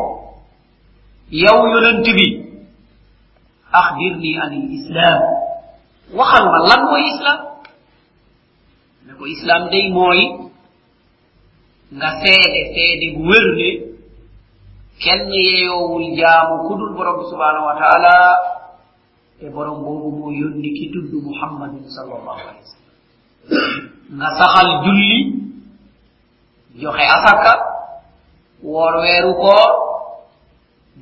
[1.31, 2.27] yow yonent bi
[3.71, 5.19] axbirni an islam
[6.17, 7.39] waxal ma lan mooy islam
[9.05, 10.21] ne ko islam day mooy
[11.97, 13.69] nga seede seede bu wér ne
[14.99, 18.15] kenn kelniyeyowul jaamu kudul borom bi subhanahu wa taala
[19.43, 22.93] e borom boobu moo yónni ki tudd muhammadin sallllahu alayhi wa sallam.
[24.15, 25.19] Nga saxal julli
[26.79, 27.51] joxe asaka
[28.63, 29.71] woor weeru koor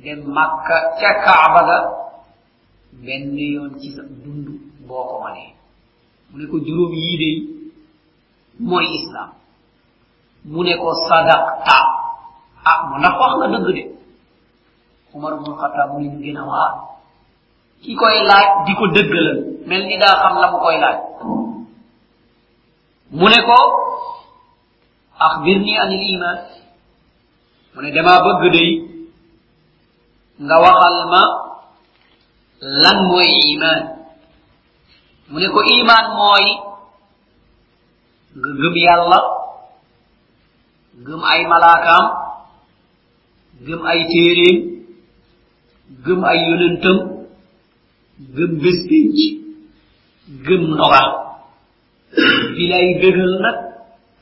[0.02, 1.78] dem makka ca kaaba ga
[3.04, 4.46] benn yoon ci sa dund
[4.86, 5.54] boo ko manee.
[6.30, 7.36] Mu ne ko juróom yii day
[8.58, 9.30] mooy islam
[10.50, 11.93] mu ne ko sadaqta.
[12.64, 13.82] ah mu nag wax nga dëgg de.
[15.14, 16.70] Umar bnu xataab mu ñu gën a waa
[17.82, 19.38] ki koy laaj di ko dëggalal.
[19.68, 20.98] Mel ni daa xam la mu koy laaj.
[23.18, 23.58] Mu ne ko
[25.18, 26.38] axbirni an il iman.
[27.74, 28.70] Mu ne damaa bëgg day
[30.44, 31.22] nga waxal ma
[32.60, 33.80] lan mooy iman.
[35.30, 36.46] Mu ne ko iman mooy
[38.38, 39.20] nga gëm yàlla
[41.06, 42.04] gëm ay malaakaam
[43.66, 44.58] gëm ay téeréem
[46.04, 46.98] gëm ay yonentam,
[48.36, 49.16] gëm bés pénc
[50.46, 51.08] gëm ndogal.
[52.54, 53.58] Bi lay dëgal nag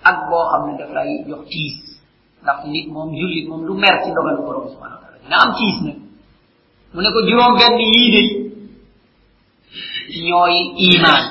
[0.08, 1.76] ak boo xam ne daf lay jox tiis.
[2.42, 5.50] Ndax nit moom jullit moom du mer ci dogalu borom subhanahu wa taala dina am
[5.58, 5.98] tiis nag.
[6.92, 8.22] Mu ne ko juróom benn yii de
[10.28, 10.56] ñooy
[10.92, 11.22] iman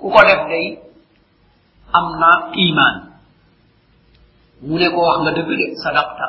[0.00, 0.66] ku ko def day
[1.92, 2.30] am na
[2.66, 2.94] iman
[4.66, 6.26] mu ne ko wax nga dëgg de, sadaqta.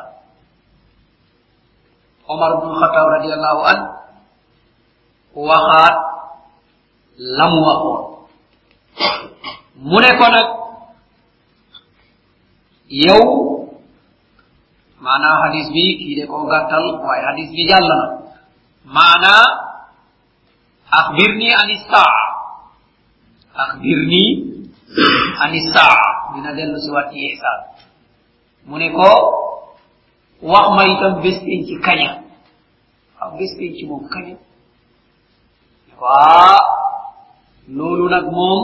[2.32, 3.80] Omar bnu xataw radiallahu an
[5.48, 5.96] waxaat
[7.38, 8.02] lamu waxoon
[9.90, 10.48] mu ne ko nag
[13.06, 13.24] yow
[15.04, 17.98] maanaa hadis bi kii de koo gàttal waaye hadis bi jàll na.
[18.96, 19.46] Maanaa
[21.00, 22.20] axbirni ani saa.
[23.64, 24.24] Axbirni
[25.44, 26.02] ani saa.
[26.34, 27.22] Dina dellu si wat ci
[28.68, 29.10] mu ne ko
[30.42, 32.10] wax ma itam bés penc kaña.
[33.20, 34.36] Waaw bés penc moom kaña
[36.02, 36.58] waa
[37.70, 38.62] loolu nag moom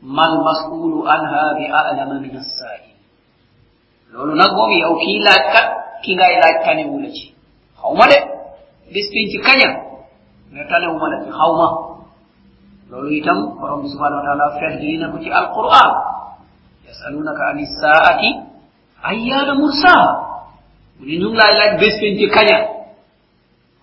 [0.00, 2.84] mal masulu anha bi alama min assail.
[4.12, 5.66] Loolu nag moom yow kii laaj kat
[6.02, 7.34] ki ngay laaj tanewu la ci.
[7.80, 8.18] Xaw ma de
[8.92, 9.68] bés penc kaña.
[10.52, 11.68] Ne tanewu ma la ci xaw ma
[12.90, 15.90] loolu itam borom bi subhanahu wa taala ferdili na ko ci alquran.
[16.86, 18.30] Yasalunaka an issaati
[19.04, 20.25] ayyana mursaha
[21.00, 22.58] ni ñu laay laaj bés penci kaña.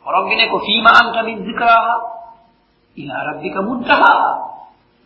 [0.03, 1.95] Borom bi ne ko fiima anta min zikraha
[2.97, 4.13] ila rabbika muntaha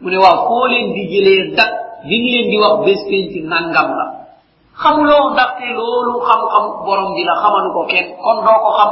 [0.02, 1.72] mu ne waaw koo leen di jëlee dak
[2.08, 4.06] li ngi leen di wax bés penci nangam la.
[4.78, 8.92] Xamuloo ndaxte loolu xam-xam borom bi la xamalu ko kenn kon doo ko xam.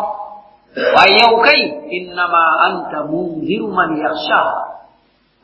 [0.96, 1.62] Waaye yow kay
[1.98, 4.56] innama anta mundiru man yaxshaha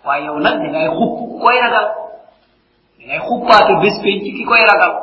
[0.05, 1.87] waaye yow nag da ngay xupp koy ragal.
[2.97, 4.93] Da ngay xuppaate bés penc ki koy ragal.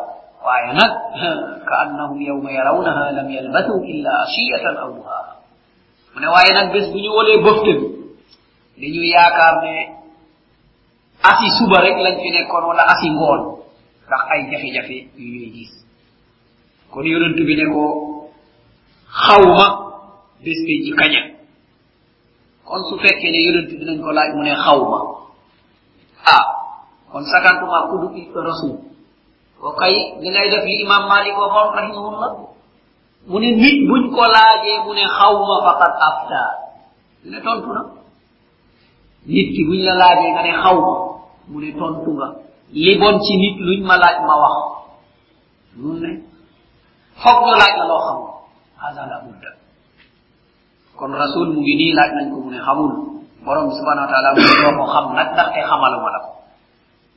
[1.69, 5.33] Ka annahum yawma yarawnaha lam yalbathu illa ashiyatan aw duhaha
[6.15, 6.99] mu ne waaye nag bés bu
[8.81, 9.75] dañu yaakaar ne
[11.31, 13.41] asi suba rek lañ fi nekkoon wala asi ngoon
[14.07, 15.73] ndax ay jafe-jafe yu ñuy gis
[16.91, 17.03] kon
[17.47, 17.85] bi ko
[19.27, 19.67] xawma
[20.43, 20.53] bi
[20.85, 21.23] ci kaña
[22.65, 24.11] kon su dinañ ko
[26.25, 26.45] ah
[27.11, 27.79] kon sakantuma
[29.61, 32.31] ko kay li ngay def li imam malik waxoon rahimahullah
[33.29, 36.43] mu ne nit buñ ko laajee mu ne xawma faqat afta
[37.31, 37.83] ne tontu na.
[39.27, 40.93] Nit ki buñ la laajee nga ne xawma
[41.51, 42.29] mu ne tontu nga.
[42.73, 44.57] Li bon ci nit luñ ma laaj ma wax.
[45.77, 46.11] Mu ne
[47.21, 48.19] foog ñu laaj la loo xam
[48.83, 49.51] hada la budda.
[50.97, 52.93] Kon rasul mu ngi nii laaj nañ ko mu ne xamul.
[53.45, 56.31] Borom bi subhanahu wa taala mu ne doo ko xam nag ndaxte xamaluma la ko.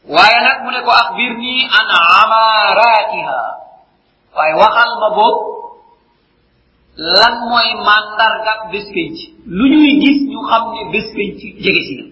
[0.10, 1.88] waaye nag mu ne ko axbir nii an
[2.22, 3.40] amaratiha
[4.36, 5.38] waaye waxal ma boog
[6.98, 9.18] lan mooy màndarga bés penc.
[9.48, 12.06] Lu ñuy gis ñu xam ne bés penc jege si na.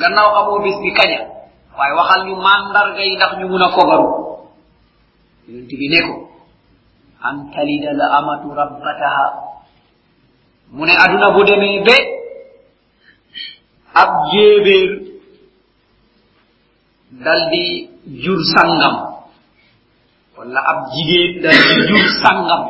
[0.00, 1.20] Gannaaw xamoo bés bi kaña
[1.76, 4.08] waaye waxal ñu màndarga yi ndax ñu mun a kogaru.
[5.48, 6.14] Yonent bi ne ko
[7.22, 9.26] an talida la amatu rabbataha
[10.72, 11.96] mu ne aduna bu demee be
[13.94, 14.90] ab jéebéer
[17.22, 17.88] daldi
[18.22, 18.94] jur sangam.
[20.36, 22.62] Wala ab jigéen daldi jur sangam.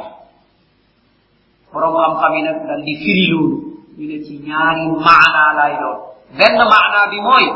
[1.73, 3.57] Borom xam-xam yi nag dal firi loolu.
[3.97, 5.99] Ñu ne ci ñaari maana lay doon.
[6.39, 7.47] Benn maana bi mooy,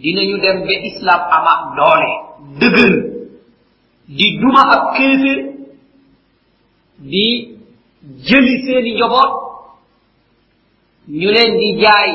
[0.00, 2.12] dinañu dem ba islam ama doole,
[2.60, 2.94] dëgër,
[4.16, 5.38] di duma ab kéefér
[7.10, 7.26] di
[8.26, 9.32] jëli seeni njoboot
[11.18, 12.10] ñu leen di jaay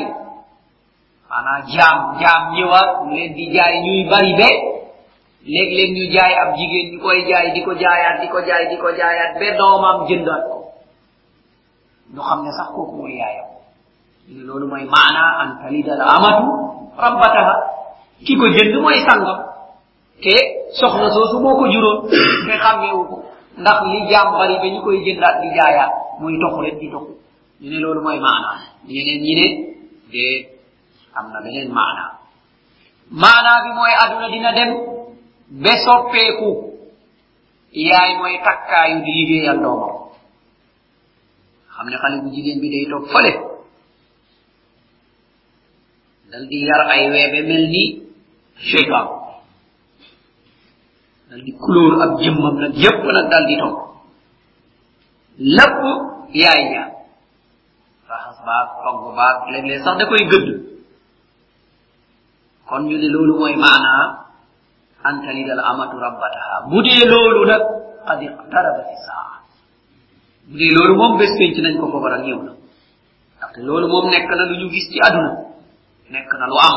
[3.08, 4.48] ñu leen di jaay ñuy bari be
[5.52, 8.76] léeg-léeg ñu jaay ab jigéen ñu koy jaay di ko jaayaat di ko jaay di
[8.82, 10.56] ko jaayaat be doomam jëndaat ko
[12.14, 13.48] ñu xam ne sax kooku mooy yaayam
[14.28, 16.46] ñu ne loolu mooy maana an talida la amatu
[17.04, 17.54] rabbataha
[18.26, 19.40] ki ko jënd mooy sangam
[20.22, 20.34] te
[20.78, 21.98] soxna soosu moo ko juróon
[22.46, 23.16] te xàmmeewu ko
[23.58, 27.12] ndax li jaam bari ba ñu koy jëndaat di jaayaat muy toxu rek di toxu
[27.60, 28.50] ñu ne loolu mooy maana
[28.86, 29.46] ñeneen ñi ne
[30.12, 30.24] de
[31.18, 32.04] am na beneen maana
[33.22, 34.70] maana bi mooy aduna dina dem
[35.62, 36.50] be soppeeku
[37.72, 39.94] yaay mooy takkaayu di liggéeyal doomam
[41.74, 43.32] xam ne xale bu jigéen bi day toog fële
[46.30, 47.84] dal di yar ay weebe mel ni
[48.68, 49.06] cheytan
[51.28, 53.78] dal di couleur ab jëmmam nag yépp nag dal di toog
[55.56, 55.80] lépp
[56.40, 56.84] yaay ja
[58.08, 60.48] raxas baag togg baag léeg-léeg sax da koy gëdd
[62.72, 64.04] kon ñu ne loolu mooy maanaa
[65.04, 66.54] an talida al amatu rabbataha.
[66.72, 67.62] Bu dee loolu nag
[68.08, 69.44] qad iqtarabati saa
[70.48, 72.52] bu dee loolu moom bés penc nañ ko fobar ak ñëw na.
[73.36, 75.32] Ndaxte loolu moom nekk na lu ñu gis ci aduna.
[76.12, 76.76] Nekk na lu am.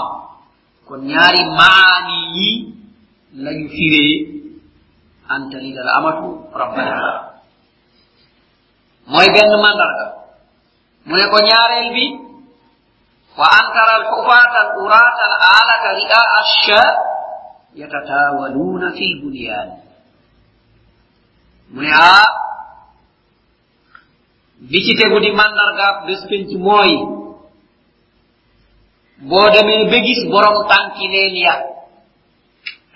[0.88, 2.50] Kon ñaari maani yi
[3.46, 4.16] lañu firee
[5.34, 6.28] anta lidal amatu
[6.60, 6.96] rabbana
[9.12, 10.06] mooy benn mandarga
[11.08, 12.06] mu ne ko ñaareel bi
[13.36, 16.82] wa ankara alxufaata al uraata al alata ri'a asha
[17.76, 19.68] yatatawaluna fi lbunyan
[21.76, 22.24] mu ne aa
[24.72, 26.92] bi ci tegu di mandargaab bés penc mooy
[29.28, 31.56] boo demee ba gis borom tànki leen ya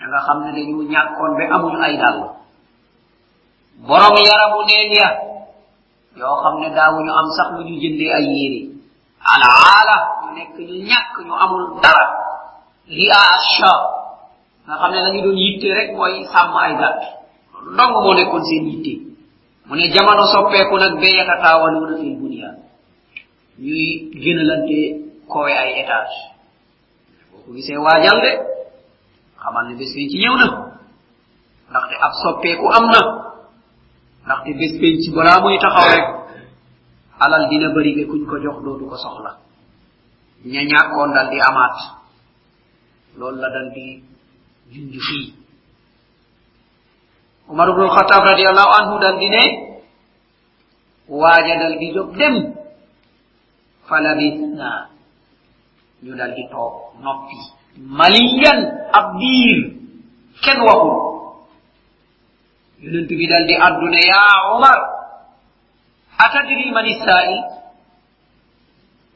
[0.08, 2.18] nga xam ne dañu ñàkkoon ba amuñu ay dàll
[3.86, 5.08] borom yaramu neen ya
[6.16, 8.69] yoo xam ne daawuñu am sax ñu
[9.24, 12.04] alaala ñu nekk ñu ñàkk ñu amul dara.
[12.88, 13.72] Ria asha
[14.66, 17.00] nga xam ne lañu doon yitte rek mooy sàmm ay gàtt.
[17.76, 18.94] Dong moo nekkoon seen yitte.
[19.66, 22.50] Mu ne jamono soppeeku nag ba yatataawaluuna fil bunia
[23.58, 24.78] ñuy gënalante
[25.28, 26.18] kowe ay étage.
[27.30, 28.32] Boo ko gisee waajal de
[29.42, 30.48] xamal ne bés ci ñëw na.
[31.70, 33.00] Ndaxte ab soppeeku am na.
[34.24, 36.19] Ndaxte bés ci balaa muy taxaw rek
[37.24, 39.32] alal dina bëri be kuñ ko jox dootu ko soxla
[40.44, 41.76] ña ñàkkoon dal di amaat
[43.18, 43.86] loolu la dal di
[44.72, 45.26] junj fii
[47.50, 49.44] umar ibnu alxatab radiallahu anhu dal di ne
[51.08, 52.60] waaja dal di jóg dem.
[53.90, 54.70] Falabisna
[56.06, 57.36] ñu dal di toog noppi
[57.98, 58.58] maliyan
[58.98, 59.58] ab diir
[60.46, 60.96] kenn waxul
[63.18, 64.78] bi dal di addu ne yaa umar
[66.24, 67.40] أتدري من السائل؟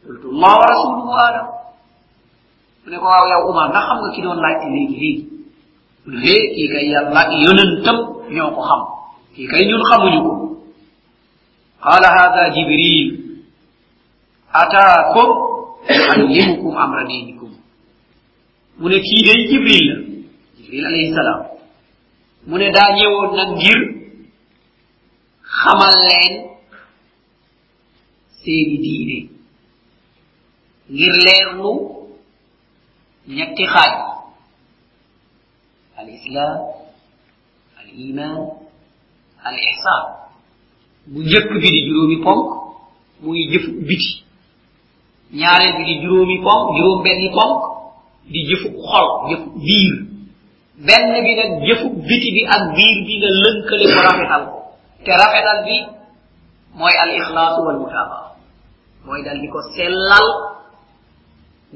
[0.09, 1.47] قلت الله ورسوله آدم
[2.87, 4.93] من يقول يا عمر نحن كدون لا إليه.
[4.99, 5.25] لي
[6.07, 7.97] من هي كي كي يلا يننتم
[8.29, 8.83] نيوكو خم.
[9.37, 10.57] كي كي ينخم نيوكو.
[11.83, 13.09] قال هذا جبريل.
[14.55, 15.29] أتاكم
[15.91, 17.51] علمكم أمر دينكم.
[18.79, 19.17] من كي
[19.51, 19.89] جبريل؟
[20.59, 21.41] جبريل عليه السلام.
[22.47, 23.95] من دانيو ننجر
[25.43, 26.54] خمالين
[28.45, 29.19] seeni diine
[30.93, 31.73] ngir leerlu
[33.37, 33.93] ñetti xaaj
[36.01, 36.57] al islam
[37.81, 38.35] al iman
[39.49, 40.03] al ihsan
[41.13, 42.47] bu njëkk bi di juróomi ponk
[43.23, 44.13] muy jëf biti
[45.41, 47.59] ñaareel bi di juróomi ponk juróom benni ponk
[48.33, 49.93] di jëfu xol jëf biir
[50.87, 54.59] benn bi nag jëfu biti bi ak biir bi nga lënkale ko rafetal ko
[55.05, 55.77] te rafetal bi
[56.79, 58.34] mooy al ixlaasu wal mutaabaa
[59.05, 60.27] mooy dal di ko sellal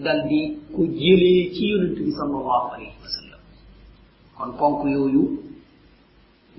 [0.05, 0.41] dal di
[0.75, 3.41] ko jëlee ci yonent bi sallallahu alayhi wa sallam.
[4.37, 5.25] Kon ponk yooyu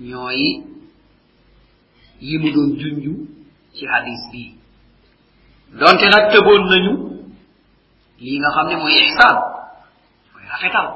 [0.00, 0.42] ñooy
[2.20, 3.12] yi mu doon junju
[3.74, 4.54] ci hadis bii
[5.78, 6.94] donte nag tëboon nañu
[8.20, 9.36] lii nga xam ne mooy ihsaan
[10.32, 10.88] mooy rafetal.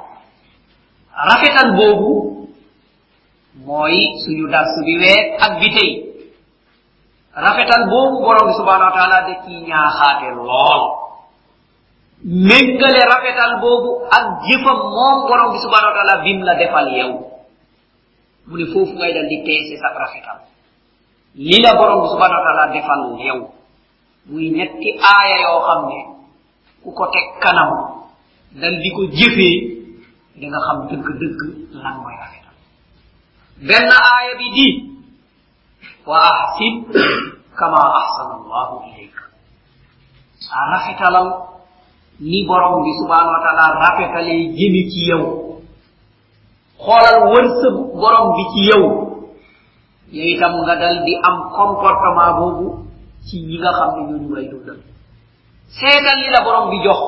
[1.28, 2.12] Rafetal boobu
[3.66, 5.90] mooy suñu darsu bi weet ak bi tey
[7.34, 10.82] rafetal boobu borom bi subhanahu wa taala da ci ñaaxaate lool.
[12.24, 17.10] Méngale rafetal boobu ak jëfam moom borom bi subhanahu wa taala bim la defal yow.
[18.46, 20.38] Mu ne foofu ngay dal di peese sa rafetal.
[21.34, 23.40] Li la borom bi subhanahu wa taala defal yow.
[24.30, 25.98] Muy ñetti aaya yoo xam ne
[26.82, 27.70] ku ko teg kanam
[28.54, 29.58] dal di ko jëfee
[30.38, 31.40] di nga xam dëgg-dëgg
[31.82, 32.54] lan mooy rafetal.
[33.68, 34.93] Benn aaya bi di
[37.56, 39.22] kama ahsana allahu ilayka
[40.52, 41.28] a rafetalal
[42.20, 45.24] ni borom bi subhanahu wa taala rafetalee jëmi ci yow
[46.78, 48.84] xoolal wërsëg borom bi ci yow
[50.64, 52.68] nga dal di am comportement boobu
[53.26, 54.78] ci ñi nga xam ne ñooñu lay dundal
[55.76, 57.00] seetal li la borom bi jox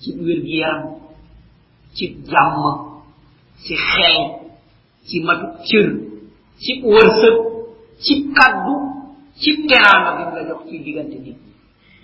[0.00, 0.10] ci
[0.46, 0.82] gi yaram
[1.94, 2.04] ci
[3.64, 4.16] ci xel
[5.06, 5.46] ci matu
[6.60, 7.36] ci wërsëg
[8.04, 8.74] ci kaddu
[9.40, 11.38] ci teraanga bi mu la jox ci diggante nit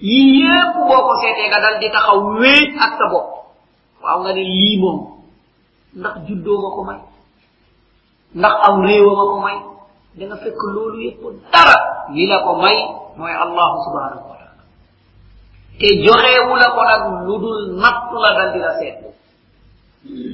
[0.00, 3.28] yi yépp boo ko seetee nga dal di taxaw wéet ak sa bopp.
[4.02, 4.98] Waaw nga ne lii moom
[5.98, 7.00] ndax juddoo ma ko may
[8.38, 9.58] ndax aw réewa ma ko may
[10.18, 11.77] da nga fekk loolu yépp dara
[12.14, 12.79] li la ko may
[13.18, 14.62] mooy allahu subhanahu wa taala
[15.79, 19.10] te joxeewu la ko nag lu dul nattu la dal di la seetlu.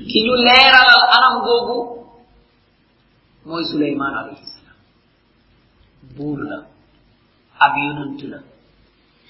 [0.08, 2.03] Ki ñu leeralal anam googu
[3.46, 4.78] mooy suleyman alayhi salam.
[6.16, 6.58] Buur la
[7.60, 8.38] ab yonant la.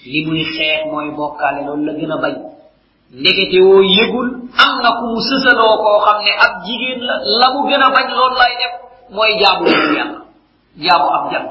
[0.07, 2.35] Li muy xeex mooy bokkaale loolu la gën a bañ.
[3.13, 4.29] Ndekete woo yëgul
[4.63, 5.21] am na ku mu
[6.25, 7.15] ne ab jigéen la.
[7.41, 8.75] La mu gën a bañ loolu lay def
[9.11, 10.21] lu yàlla.
[10.85, 11.51] Jaamu ab jant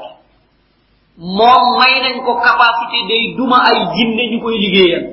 [1.16, 5.04] moom may nañ ko capacité day duma ay jinne ñu koy liggéeyal.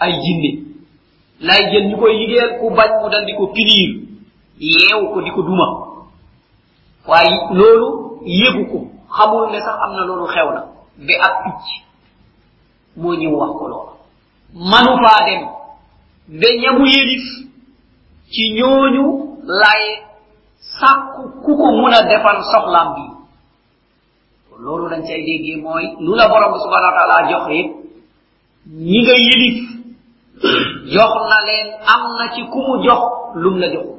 [0.00, 0.50] Ay jinne.
[1.40, 3.90] Lay jël ñu koy liggéeyal ku bañ mu dal di ko pinir
[4.60, 5.85] yeew ko di ko duma
[7.08, 7.88] waaye loolu
[8.40, 8.78] yëgu ko.
[9.16, 10.62] Xamul ne sax am na loolu xew na.
[11.06, 11.66] Ba ak picc
[12.96, 13.92] moo ñëw wax ko loola
[14.70, 15.42] manu faa dem.
[16.40, 17.24] Ba ñamu yelif
[18.32, 19.04] ci ñooñu
[19.62, 19.82] lay
[20.80, 23.04] sàkku ku ko mun a defal soxlaam bi.
[24.64, 27.44] Loolu dañ cay déggee mooy lu la borom bi subhanahu wa taala jox
[28.88, 29.14] ñi nga
[30.94, 32.02] jox na leen am
[32.34, 33.00] ci ku mu jox
[33.36, 33.95] lum la jox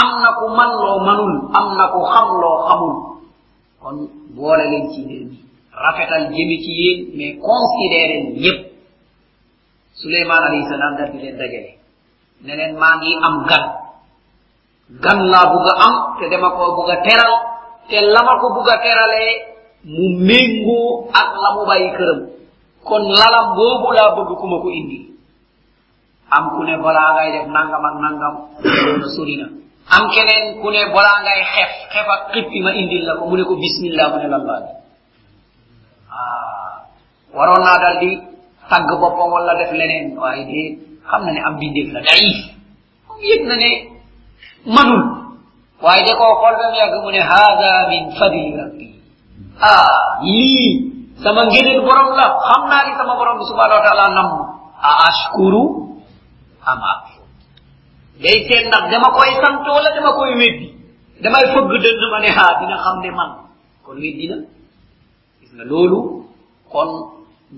[0.00, 2.94] am ku man loo manul am ku xam loo xamul
[3.82, 3.96] kon
[4.36, 5.22] boole leen ci mbir
[5.82, 8.60] rafetal jëmi ci yéen mais considéré ñëpp
[10.00, 11.82] suleyman alayhi salam dal di
[12.44, 13.64] ne leen maa ngi am gan.
[15.04, 17.32] Gan laa bugg a am te dama koo bugg teral
[17.88, 19.32] te lama ko bugg a teralee
[19.94, 20.88] mu méngoo
[21.20, 21.62] ak la mu
[21.96, 22.20] këram.
[22.88, 24.98] Kon lalam boobu laa bëgg ku ma ko indi.
[26.36, 28.34] Am ku ne balaa ngay def nangam ak nangam
[29.90, 33.36] am keneen ku ne balaa ngay xef xef ak xippi ma indil la ko mu
[33.36, 34.62] ne ko bismillah mu ne lan laa
[36.12, 36.72] ah
[37.34, 38.10] waroon naa dal di
[38.70, 40.62] tagg boppam wala def leneen waaye de
[41.08, 42.38] xam na ne am bindeef la daif.
[43.28, 43.70] Yëg na ne
[44.74, 45.02] manul.
[45.82, 48.88] Waaye de koo xool ba mu yàgg mu ne haada min fadli rabbi
[49.60, 50.70] ah lii
[51.22, 54.28] sama ngëneel borom la xam naa li sama borom bi subhanahu wa taala nam
[54.88, 55.62] a ashkuru
[56.70, 57.04] am ak.
[58.20, 60.66] day seet ndax dama koy sant wala dama koy weddi?
[61.22, 63.30] Damay fëgg dënd ma ne haa dina xam ne man.
[63.84, 64.36] Kon weddi na.
[65.40, 66.26] Gis nga loolu
[66.72, 66.88] kon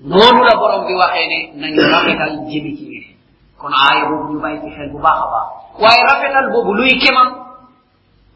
[0.03, 3.09] noonu la borom bi waxee ne nañu rafetal jëmi ci ñene
[3.57, 5.47] kon aaya boobu ñu bàyyi ci xel bu baax a baax.
[5.81, 7.29] Waaye rafetal boobu luy kemam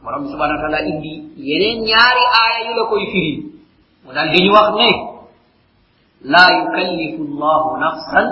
[0.03, 3.33] borom bi subhanahu wa taala indi yeneen ñaari aaya yu la koy firi.
[4.05, 4.89] Mu dal di ñu wax ne
[6.23, 8.27] laa yukallifu llahu nafsan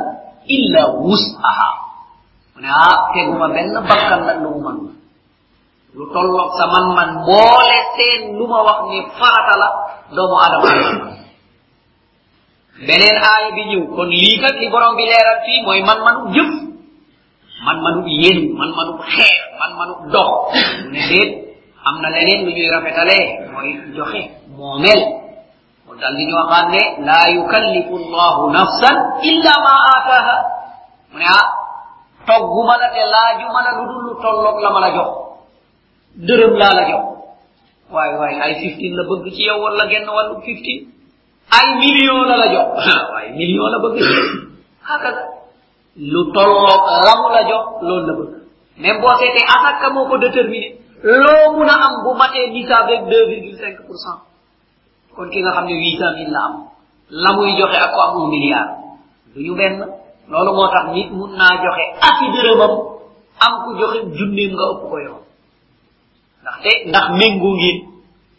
[0.47, 1.69] illa wus'aha
[2.57, 4.77] mu woni a teguma benn bakkan la lu mu man
[5.97, 9.69] lu tolloog sa man man boole seen lu ma wax ni farata la
[10.15, 10.69] doomu adama
[12.87, 16.21] beneen aaya bi ñëw kon lii kat li borom bi leeral fii mooy man manu
[16.35, 16.49] jëf
[17.65, 20.29] man manu yéen man manu xeex man manu dox.
[20.85, 21.31] Mu ne déet
[21.87, 24.21] am na leneen lu ñuy rafetalee mooy joxe
[24.57, 25.01] moomel
[25.85, 28.95] mu dal di ñu waxaan ne laa yukallifu llahu nafsan
[29.29, 30.35] illa ma aataaha
[31.11, 31.45] mu ne ah
[32.27, 35.09] togguma la te laajuma la lu dul la ma la jox.
[36.27, 37.03] Dërëm laa la jox.
[37.91, 40.79] Waaye waaye ay fifteen la bëgg ci yow wala genn wàllu fifteen?
[41.51, 42.67] Ay million la la jox.
[43.13, 44.13] Waaye million la bëgg ci
[44.83, 45.23] hakaza
[45.95, 48.33] lu tolloog lamu la jox loolu la bëgg.
[48.77, 53.07] Même boo seetee asaka moo ko déterminé loo mun a am bu matee nisaab rek
[53.09, 54.19] deux virgule cinq pour cent.
[55.15, 56.55] Kon ki nga xam ne huit cent mille la am.
[57.09, 58.69] La muy joxe ak ko am un milliard.
[59.33, 59.85] Du ñu benn
[60.31, 62.73] loolu moo tax nit mun naa joxe asi dërëmam
[63.45, 65.17] am ku joxe junneem nga ëpp ko yow
[66.41, 67.77] ndaxte ndax méngoo ngeen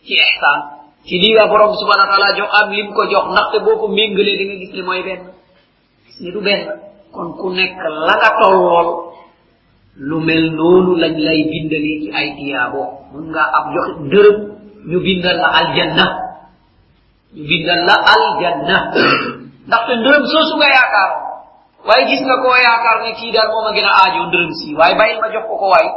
[0.05, 0.61] ci ihsaan
[1.07, 3.87] ci lii waa borom subhanahu wa taala jox am lim ko jox ndaxte boo ko
[3.97, 5.23] méngalee da nga gis ne mooy benn
[6.07, 6.63] gis du benn
[7.15, 7.75] kon ku nekk
[8.07, 8.89] la nga tollool
[10.09, 12.83] lu mel noonu lañ lay bindalee ci ay tiyaabo
[13.13, 14.39] mun nga ab joxe dërëm
[14.89, 16.07] ñu bindal la aljanna.
[17.35, 18.77] Ñu bindal la aljanna.
[19.69, 19.93] Ndaxte
[20.33, 21.11] soosu nga yaakaar
[21.89, 24.75] waaye gis nga koo yaakaar ne kii daal moom a gën a aajoo ndërëm si.
[24.79, 25.89] Waaye bàyyil ma jox ko ko waay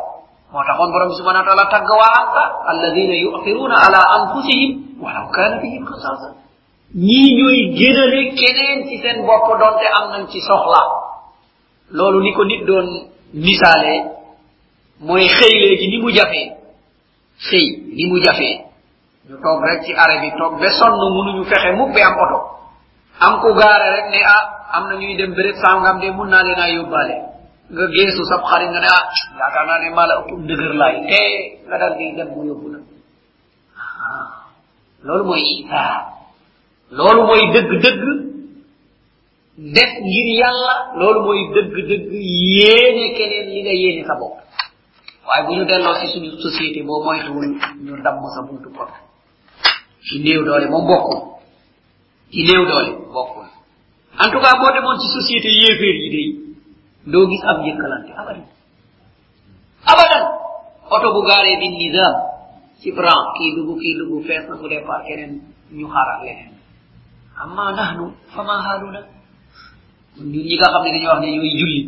[0.51, 4.71] moo taxoon borom subhanahu wa taala tagg waa anka alladina yu'thiruna ala anfusihim
[5.03, 6.29] walaw kana bihim khasasa.
[6.95, 10.81] Ñii ñooy gënale keneen ci seen bopp donte am nañ ci soxla.
[11.91, 12.87] Loolu ni ko nit doon
[13.33, 13.95] misaale
[14.99, 16.51] mooy xëy léegi ni mu jafee.
[17.47, 17.65] Xëy
[17.95, 18.55] ni mu jafee.
[19.29, 22.39] Ñu toog rek ci arrêt bi toog ba sonn mënuñu fexe mukk bi am oto.
[23.19, 24.43] Am ku gaare rek ne ah
[24.75, 27.15] am na ñuy dem béréb sangam de mun naa leen a yóbbaale
[27.71, 29.03] nga geesu sab xari nga ne ah
[29.39, 31.21] yaakaar naa ne maa la ëpp dëgër laay te
[31.67, 32.79] nga dal di dem mu yóbbu la
[35.05, 35.95] loolu mooy isaa
[36.97, 38.01] loolu mooy dëgg-dëgg
[39.75, 42.11] def ngir yàlla loolu mooy dëgg-dëgg
[42.57, 44.35] yéene keneen li nga yéene sa bopp
[45.27, 47.47] waaye bu ñu delloo si suñu société boo moytuwul
[47.85, 48.89] ñu damm sa buntu pot
[50.05, 51.19] ci néew doole moom bokkul
[52.31, 53.40] ci néew doole bokkul
[54.23, 56.29] en tout cas boo demoon ci société yéeféer yi day
[57.11, 58.45] doo gis am njëkkalante abadan
[59.91, 60.23] abadan
[60.91, 62.13] oto bu gaaree bi nizam
[62.81, 65.41] ci bran kii dugg kii dugg fees na su départ keneen
[65.73, 66.51] ñu xaaral leneen
[67.43, 69.01] amma nahnu fama haaluna
[70.17, 71.81] ñun ñi nga xam ne dañuy wax ne ñooy julli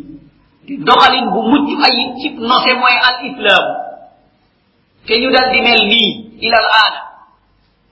[0.66, 3.64] te doxalin bu mucc ayib ci nose mooy al islam
[5.06, 6.10] te ñu dal di mel nii
[6.46, 7.00] ilal aana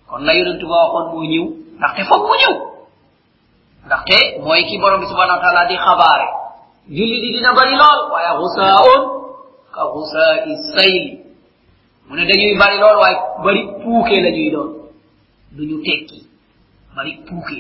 [0.08, 1.44] kon la yonentu ba waxoon moo ñëw
[1.78, 2.54] ndaxte foog mu ñëw
[3.86, 6.26] ndaxte mooy ki borom bi subhanahu wa taala di xabaare
[6.96, 9.00] julli di dina bari lool waaye xusaun
[9.74, 9.82] ka
[10.74, 11.04] sayli
[12.08, 14.70] mu ne dañuy bari lool waaye bari puuke la ñuy doon
[15.56, 16.18] duñu tekki
[16.96, 17.58] bari puuke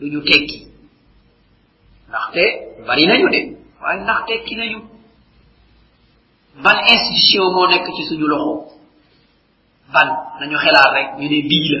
[0.00, 0.58] duñu tekki
[2.08, 2.42] ndaxte
[2.86, 3.40] bari nañu de
[3.82, 4.78] waaye ndax tekki nañu
[6.64, 8.54] ban institution moo nekk ci suñu loxo
[9.92, 10.08] ban
[10.40, 11.80] nañu xelaat rek ñu ne bii la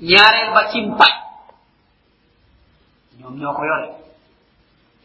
[0.00, 1.12] ñaareel ba ci mpaj
[3.20, 3.88] ñoom ñoo ko yore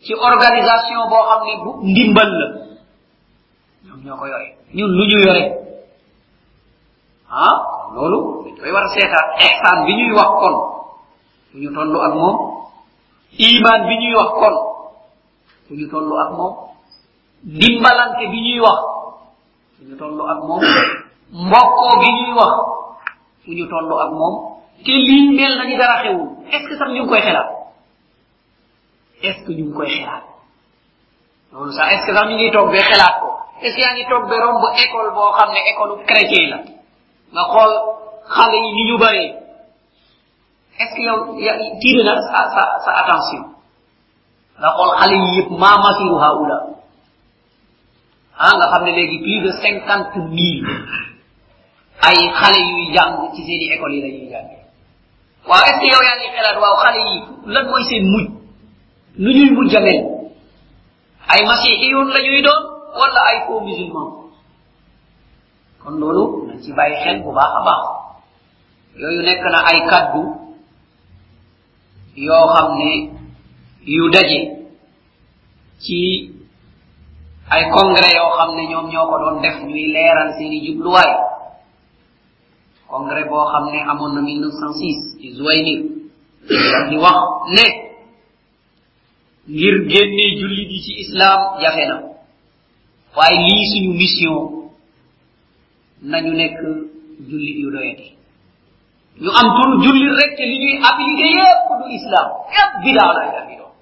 [0.04, 2.48] ci organisation boo xam ne bu ndimbal la
[3.86, 5.44] ñoom ñoo ko yore ñun lu ñu yore
[7.30, 7.56] ah
[7.96, 10.56] loolu dañ koy war a seetaat ihsaan bi ñuy wax kon.
[11.52, 12.36] Fu ñu toll ak moom
[13.38, 14.56] iman bi ñuy wax kon.
[15.68, 16.54] Fu ñu toll ak moom
[17.44, 18.80] dimbalante bi ñuy wax
[19.78, 20.62] fu ñu toll ak moom
[21.34, 22.54] mbokkoo bi ñuy wax
[23.44, 24.36] fu ñu toll ak moom
[24.86, 27.50] te lii mel na ni dara xewul est ce que sax ñu ngi koy xelaat
[29.24, 30.24] est ce que ñu ngi koy xelaat
[31.52, 33.30] loolu sax est ce que sax ñu ngi toog ba xelaat ko?
[33.62, 36.58] Est ce que yaa ngi toog ba romb école boo xam ne école chrétien la?
[37.34, 37.72] Nga xool
[38.36, 39.30] xale yi ni ñu bëree
[40.80, 43.44] est ce que yow ya tiire na sa sa sa attention?
[44.60, 46.58] Nga xool xale yi yëpp maa masiru haula.
[48.38, 50.68] Ah nga xam ne léegi plus de cinquante mille
[52.02, 54.63] ay xale yuy jàng ci seen école yi la ñuy jàngee
[55.50, 57.16] waaw est ce yow yaa xelaat waaw xale yi
[57.54, 58.28] lan mooy seen mujj
[59.20, 60.14] ñuy
[61.34, 62.20] ay masihiyun la
[63.00, 64.08] wala ay faux musulman?
[65.82, 66.24] Kon loolu
[66.62, 67.84] ci bàyyi xel bu baax a baax.
[69.00, 70.22] Yooyu nekk na ay kaddu
[72.16, 72.92] yoo xam ne
[73.86, 74.40] yu daje
[75.84, 76.30] ci
[77.50, 81.12] ay congrès yoo xam ne ñoom ñoo ko doon def ñuy leeral seeni jubluwaay
[82.94, 85.80] congrès boo xam ne amoon na 1906 ci Zouaynir
[86.90, 87.18] di wax
[87.58, 87.66] ne
[89.54, 91.96] ngir génne jullit yi ci islam jafe na
[93.18, 94.38] waaye lii suñu mission
[96.12, 96.58] nañu nekk
[97.30, 98.08] jullit yu doyati
[99.22, 103.30] ñu am tur jullit rek te li ñuy appliqué yépp du islam yépp bidaa daal
[103.50, 103.74] di doon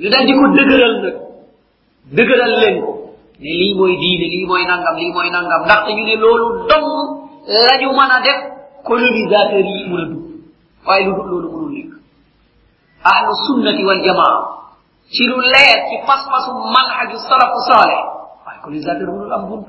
[0.00, 1.16] ñu daal di ko dëgëral nag
[2.16, 2.90] dëgëral leen ko
[3.42, 6.88] ne lii mooy diine lii mooy nangam lii mooy nangam ndaxte ñu ne loolu dong
[7.46, 8.40] laju mën a def
[8.84, 10.24] colonisateur yi mën a dugg
[10.86, 11.92] waaye lu loolu mënul nekk.
[13.04, 14.38] Ahlu sunnati wal jamaa.
[15.12, 18.00] Ci lu leer ci pas-pasu manhaju salafu saleh
[18.46, 19.66] waaye colonisateur mënul am bunt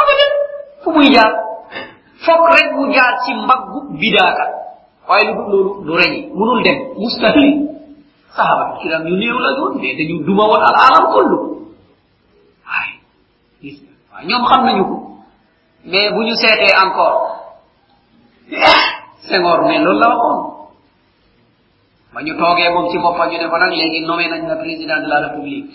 [0.00, 0.32] abadan
[0.82, 1.32] fu muy jaar?
[2.24, 4.44] Foog rek mu jaar ci mbaggu bidaaka.
[5.08, 6.78] Waaye lu dul loolu du reñi mënul dem.
[6.98, 7.68] Mustahil.
[8.36, 11.38] Sahaba kiram ñu néew la doon mais dañu duma woon al alam kullu.
[12.66, 12.94] Waaye
[13.60, 14.96] kollu waaye ñoom xam nañu ko.
[15.86, 17.18] mais bu ñu seetee encore.
[19.28, 20.38] Senghor mais loolu la waxoon.
[22.12, 25.00] Ba ñu toogee moom ci boppam ñu ne ko nag léegi nommé nañ la président
[25.02, 25.70] de la république.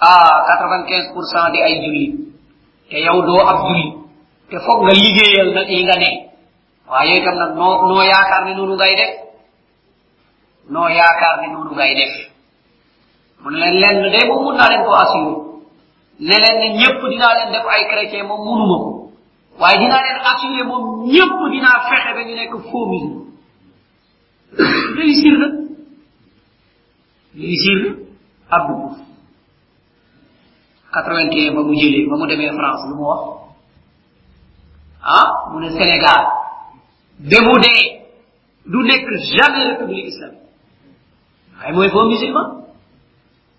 [0.00, 2.06] Ah quatre vingt quinze pour cent di ay julli
[2.90, 3.92] te yow doo ab julli
[4.50, 6.10] te foog nga liggéeyal nag yi nga ne.
[6.88, 9.12] Waaye itam nag noo noo yaakaar ne noonu ngay def?
[10.70, 12.14] Noo yaakaar ne noonu ngay def?
[13.42, 15.34] Mu ne leen lenn de moom mun naa leen ko assuré
[16.20, 19.01] ne leen ne ñëpp dinaa leen def ay chrétien moom munuma ko.
[19.60, 23.22] Waaye dinaa leen assuré moom ñëpp dinaa fexe ba ñu nekk faux musulman
[24.98, 25.46] réussir na.
[27.34, 27.90] Réussir na.
[28.50, 28.98] Abdou diouf
[30.92, 32.26] quatre vingt un ba mu jëlee ba mu
[32.58, 33.22] france lu mu wax?
[35.02, 36.22] Ah mu ne sénégal
[37.18, 38.02] ba mu dee
[38.66, 40.38] du nekk jamais république islamique.
[41.58, 42.64] Waaye mooy faux musulman.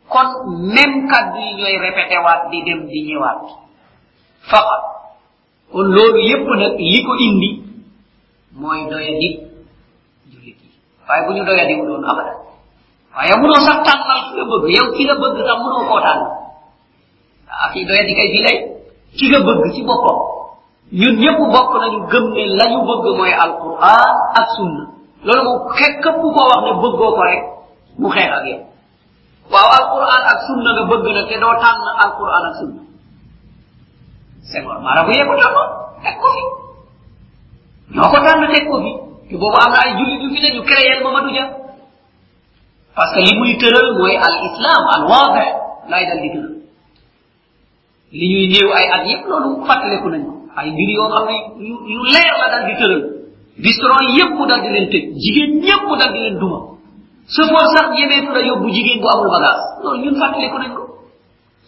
[0.09, 0.29] Kon
[0.75, 3.41] même kaddu yi ñooy répété waat di dem di ñëwaat.
[4.49, 4.83] Faqat
[5.73, 7.49] kon loolu yépp nag li ko indi
[8.61, 9.29] mooy doyadi
[10.31, 10.69] jullit yi.
[11.07, 12.33] waaye bu ñu doyadi wu doon abada
[13.15, 14.65] waaye munoo sax tànnal ki nga bëgg.
[14.77, 16.21] yow ki nga bëgg sax munoo koo tànn
[17.49, 18.57] ah kii doyadi kay fii lay.
[19.17, 20.17] ki nga bëgg ci boppam.
[20.99, 24.83] ñun ñëpp bokk nañu gëm ne lañu bëgg mooy alquran ak sunna.
[25.25, 27.41] loolu moom képp ku ko wax ne bëggoo ko rek
[27.97, 28.61] mu xeex ak yow.
[29.51, 32.81] waaw alquran ak sunna nga bëgg na te doo tànn alquran ak sunna
[39.29, 41.45] Te boobu am na ay jullit yu fi ne ñu créé Mamadou Dia
[42.95, 45.49] parce que li muy tëral mooy al islam al waadih
[45.89, 46.53] lay dal di tëral
[48.11, 51.35] li ñuy néew ay at yépp loolu fàttaleku nañ ko ay mbir yoo xam ne
[51.93, 53.01] yu leer la dal di tëral
[53.65, 56.59] restaurant yépp dal di leen tëj jigéen ñépp dal di leen duma
[57.33, 60.83] chauffeur sax ñemeetu la yóbbu jigéen bu amul bagage loolu ñun fàttaleku nañ ko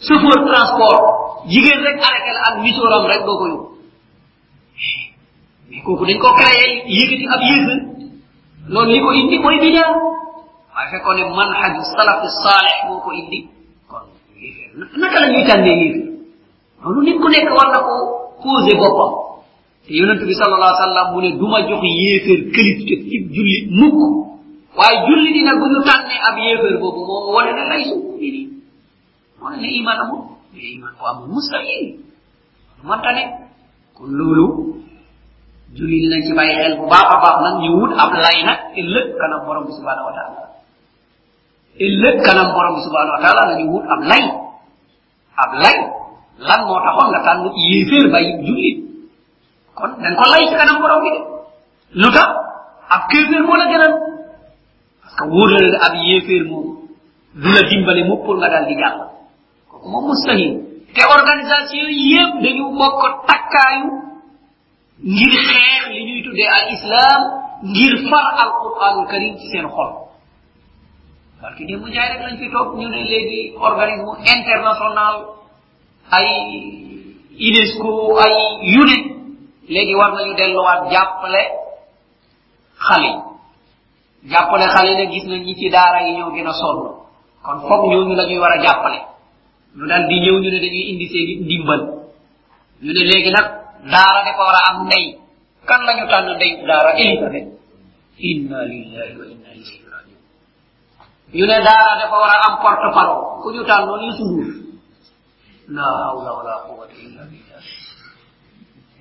[0.01, 1.01] chauffeur transport.
[1.47, 3.67] Jigéen rek arrêté la ak misooram rek doo ko yóbbu.
[5.69, 7.67] Mais kooku dañ ko créé yëkkati ab yëg
[8.69, 9.91] loolu li ko indi mooy bidaa
[10.73, 13.39] waaye fekkoon ne manhaju salafi saalih moo ko indi.
[13.89, 14.05] Kon
[14.41, 16.09] yéeféer naka la ñuy tànnee yéeféer
[16.83, 17.93] loolu nit ku nekk war na ko
[18.41, 19.11] posé boppam.
[19.85, 22.61] Te yonent bi sal allah sallam mu ne du ma jox yéeféer te
[23.07, 23.99] ci julli mukk.
[24.77, 27.95] Waaye julli di nag bu ñu tànnee ab yéeféer boobu moo wane ne lay su
[28.01, 28.49] muminin
[29.53, 30.21] ne iman amul
[30.53, 31.85] mais iman amul mustahil
[32.83, 33.23] manta ne
[33.95, 34.45] kon loolu
[35.75, 38.09] julli dinañ ci bàyyi xel bu baax a baax nag ñu wut ab
[39.19, 40.41] kanam borom bi wa taala.
[41.85, 44.23] Ëllëg kanam borom bi wa taala nañu wut ab lay
[45.43, 45.77] ab lay
[46.47, 47.43] lan moo taxoon nga tànn
[48.13, 48.71] bàyyi julli
[49.77, 51.19] kon dañ ko lay ci kanam borom bi de
[52.01, 52.29] lu tax
[52.93, 53.93] ab kéeféer moo la gënal
[55.01, 55.59] parce que wóor la
[56.49, 58.15] mu.
[58.25, 58.75] Pour nga di
[59.83, 60.53] mustahil.
[60.95, 63.87] Te organisation yépp dañu bokk takkaayu
[65.03, 67.21] ngir xeex li ñuy tuddee al islam.
[67.63, 69.91] Ngir far al quranul karim ci seen xol
[71.41, 75.15] parce que démb jaay rek lañ fi toog ñu ne léegi organisme international
[76.17, 76.27] ay
[77.47, 77.91] unesco
[78.23, 78.35] ay
[78.73, 78.97] yu ne
[79.73, 81.41] léegi war nañu delluwaat jàppale
[82.87, 83.11] xale
[84.31, 86.53] jàppale xale ne gis nañ ñi ci daara yi ñoo gën a
[87.43, 88.61] kon foog ñooñu la ñuy war a
[89.77, 91.81] ñu dal di ñëw ñu ne dañuy indi seen ndimbal.
[92.83, 93.47] Ñu ne léegi nag
[93.91, 95.05] daara dafa war a am ndey.
[95.67, 97.47] Kan la ñu tànn ndey daara elisabeth?
[98.29, 100.21] Inna lillahi wa inna ilayhi rajiun
[101.37, 104.47] ñu ne daara dafa war a am porte parole ku ñu tànnoon yu sudur
[105.75, 107.63] la hawla wala quwwata illa billah.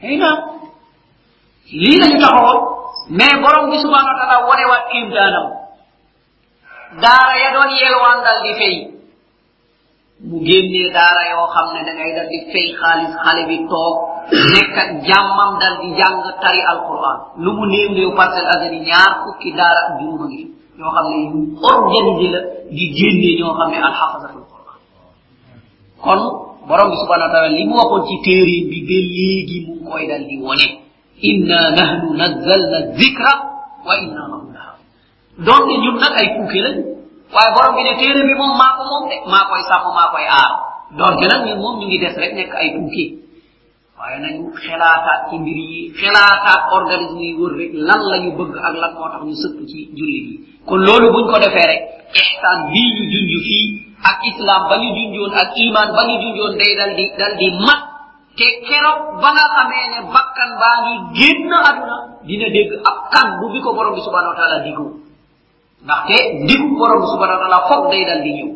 [0.02, 0.30] Hey na
[1.80, 2.60] lii lañu taxawoon
[3.18, 5.46] mais borom bi subhanahu wa taala wone wat kiimtaanam.
[7.02, 8.74] Daara ya doon yelwaan dal di fay
[10.22, 13.94] mu génnee daara yoo xam ne da ngay dal di fay xaalis xale bi toog
[14.54, 19.10] nekk ak jàmmam dal di jàng tari alquran lu mu néew néew parcelle azani ñaar
[19.24, 20.42] fukki daara ak juróom a ngi
[20.78, 21.38] yoo xam ne yu
[21.72, 22.40] organisé la
[22.70, 24.78] di génnee ñoo xam ne alxafazatul quran
[26.04, 26.20] kon
[26.68, 30.06] borom bi subhanahu wa taala li mu waxoon ci téere bi ba léegi mu koy
[30.08, 30.66] dal di wone
[31.30, 33.32] inna nahnu nazzalna dhikra
[33.86, 34.86] wa inna lahu lahafid
[35.46, 36.76] donte ñun nag ay puuke lañ
[37.32, 40.10] waaye borom bi ne téere bi moom maa ko moom de maa koy sàmm maa
[40.12, 40.52] koy aar
[40.98, 43.04] donte nag ñun moom ñu ngi des rek nekk ay tuuki
[43.98, 48.54] waaye nañu xelaataat ci mbir yi xelaataat organisme yi wër rek lan la ñu bëgg
[48.68, 50.34] ak lan moo tax ñu sëpp ci julli yi.
[50.66, 51.82] Kon loolu buñ ko defee rek
[52.20, 53.66] ihsaan bii ñu junj fii
[54.10, 57.48] ak islam ba ñu junjoon ak iman ba ñu junjoon day dal di dal di
[57.66, 57.80] mat.
[58.36, 61.96] Te keroog ba nga xamee ne bakkan baa ngi génn aduna
[62.26, 64.90] dina dégg ab kan bu bi ko borom bi subhanahu wa taala digoo
[65.84, 68.50] ndaxte ndigu borom subhanahu wa taala foog day dal di ñëw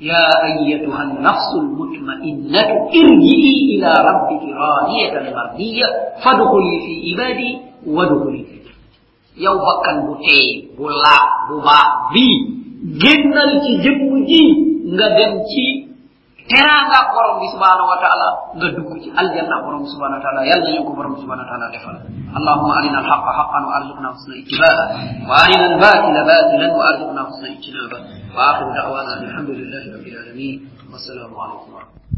[0.00, 5.86] يا أيتها النفس المطمئنة ارجعي إلى ربك راضية مرضية
[6.24, 7.50] فادخلي في عبادي
[7.86, 8.56] وادخلي في
[9.44, 12.36] yow bakkan bu tey bu laab bu baax bii
[12.96, 14.42] génnal ci jëmm ji
[14.96, 15.64] nga dem ci
[16.50, 18.28] teranga borom bi subhanahu wa ta'ala.
[18.58, 20.40] Nga dugg ci aljanna borom subhanahu wa ta'ala.
[20.50, 21.96] Yalla ñu ko borom subhanahu wa ta'ala defal.
[22.34, 24.84] Allahumma arina alhaqa haqqan wa arzuqna husna ittiba'a.
[25.30, 27.98] Wa arina albatila batila batilan wa arzuqna husna ijtinaba
[28.34, 30.56] wa akhiru da'wana alhamdulillahi rabbil alamin.
[30.90, 32.09] Wa wassalamu alaykum wa rahmatullahi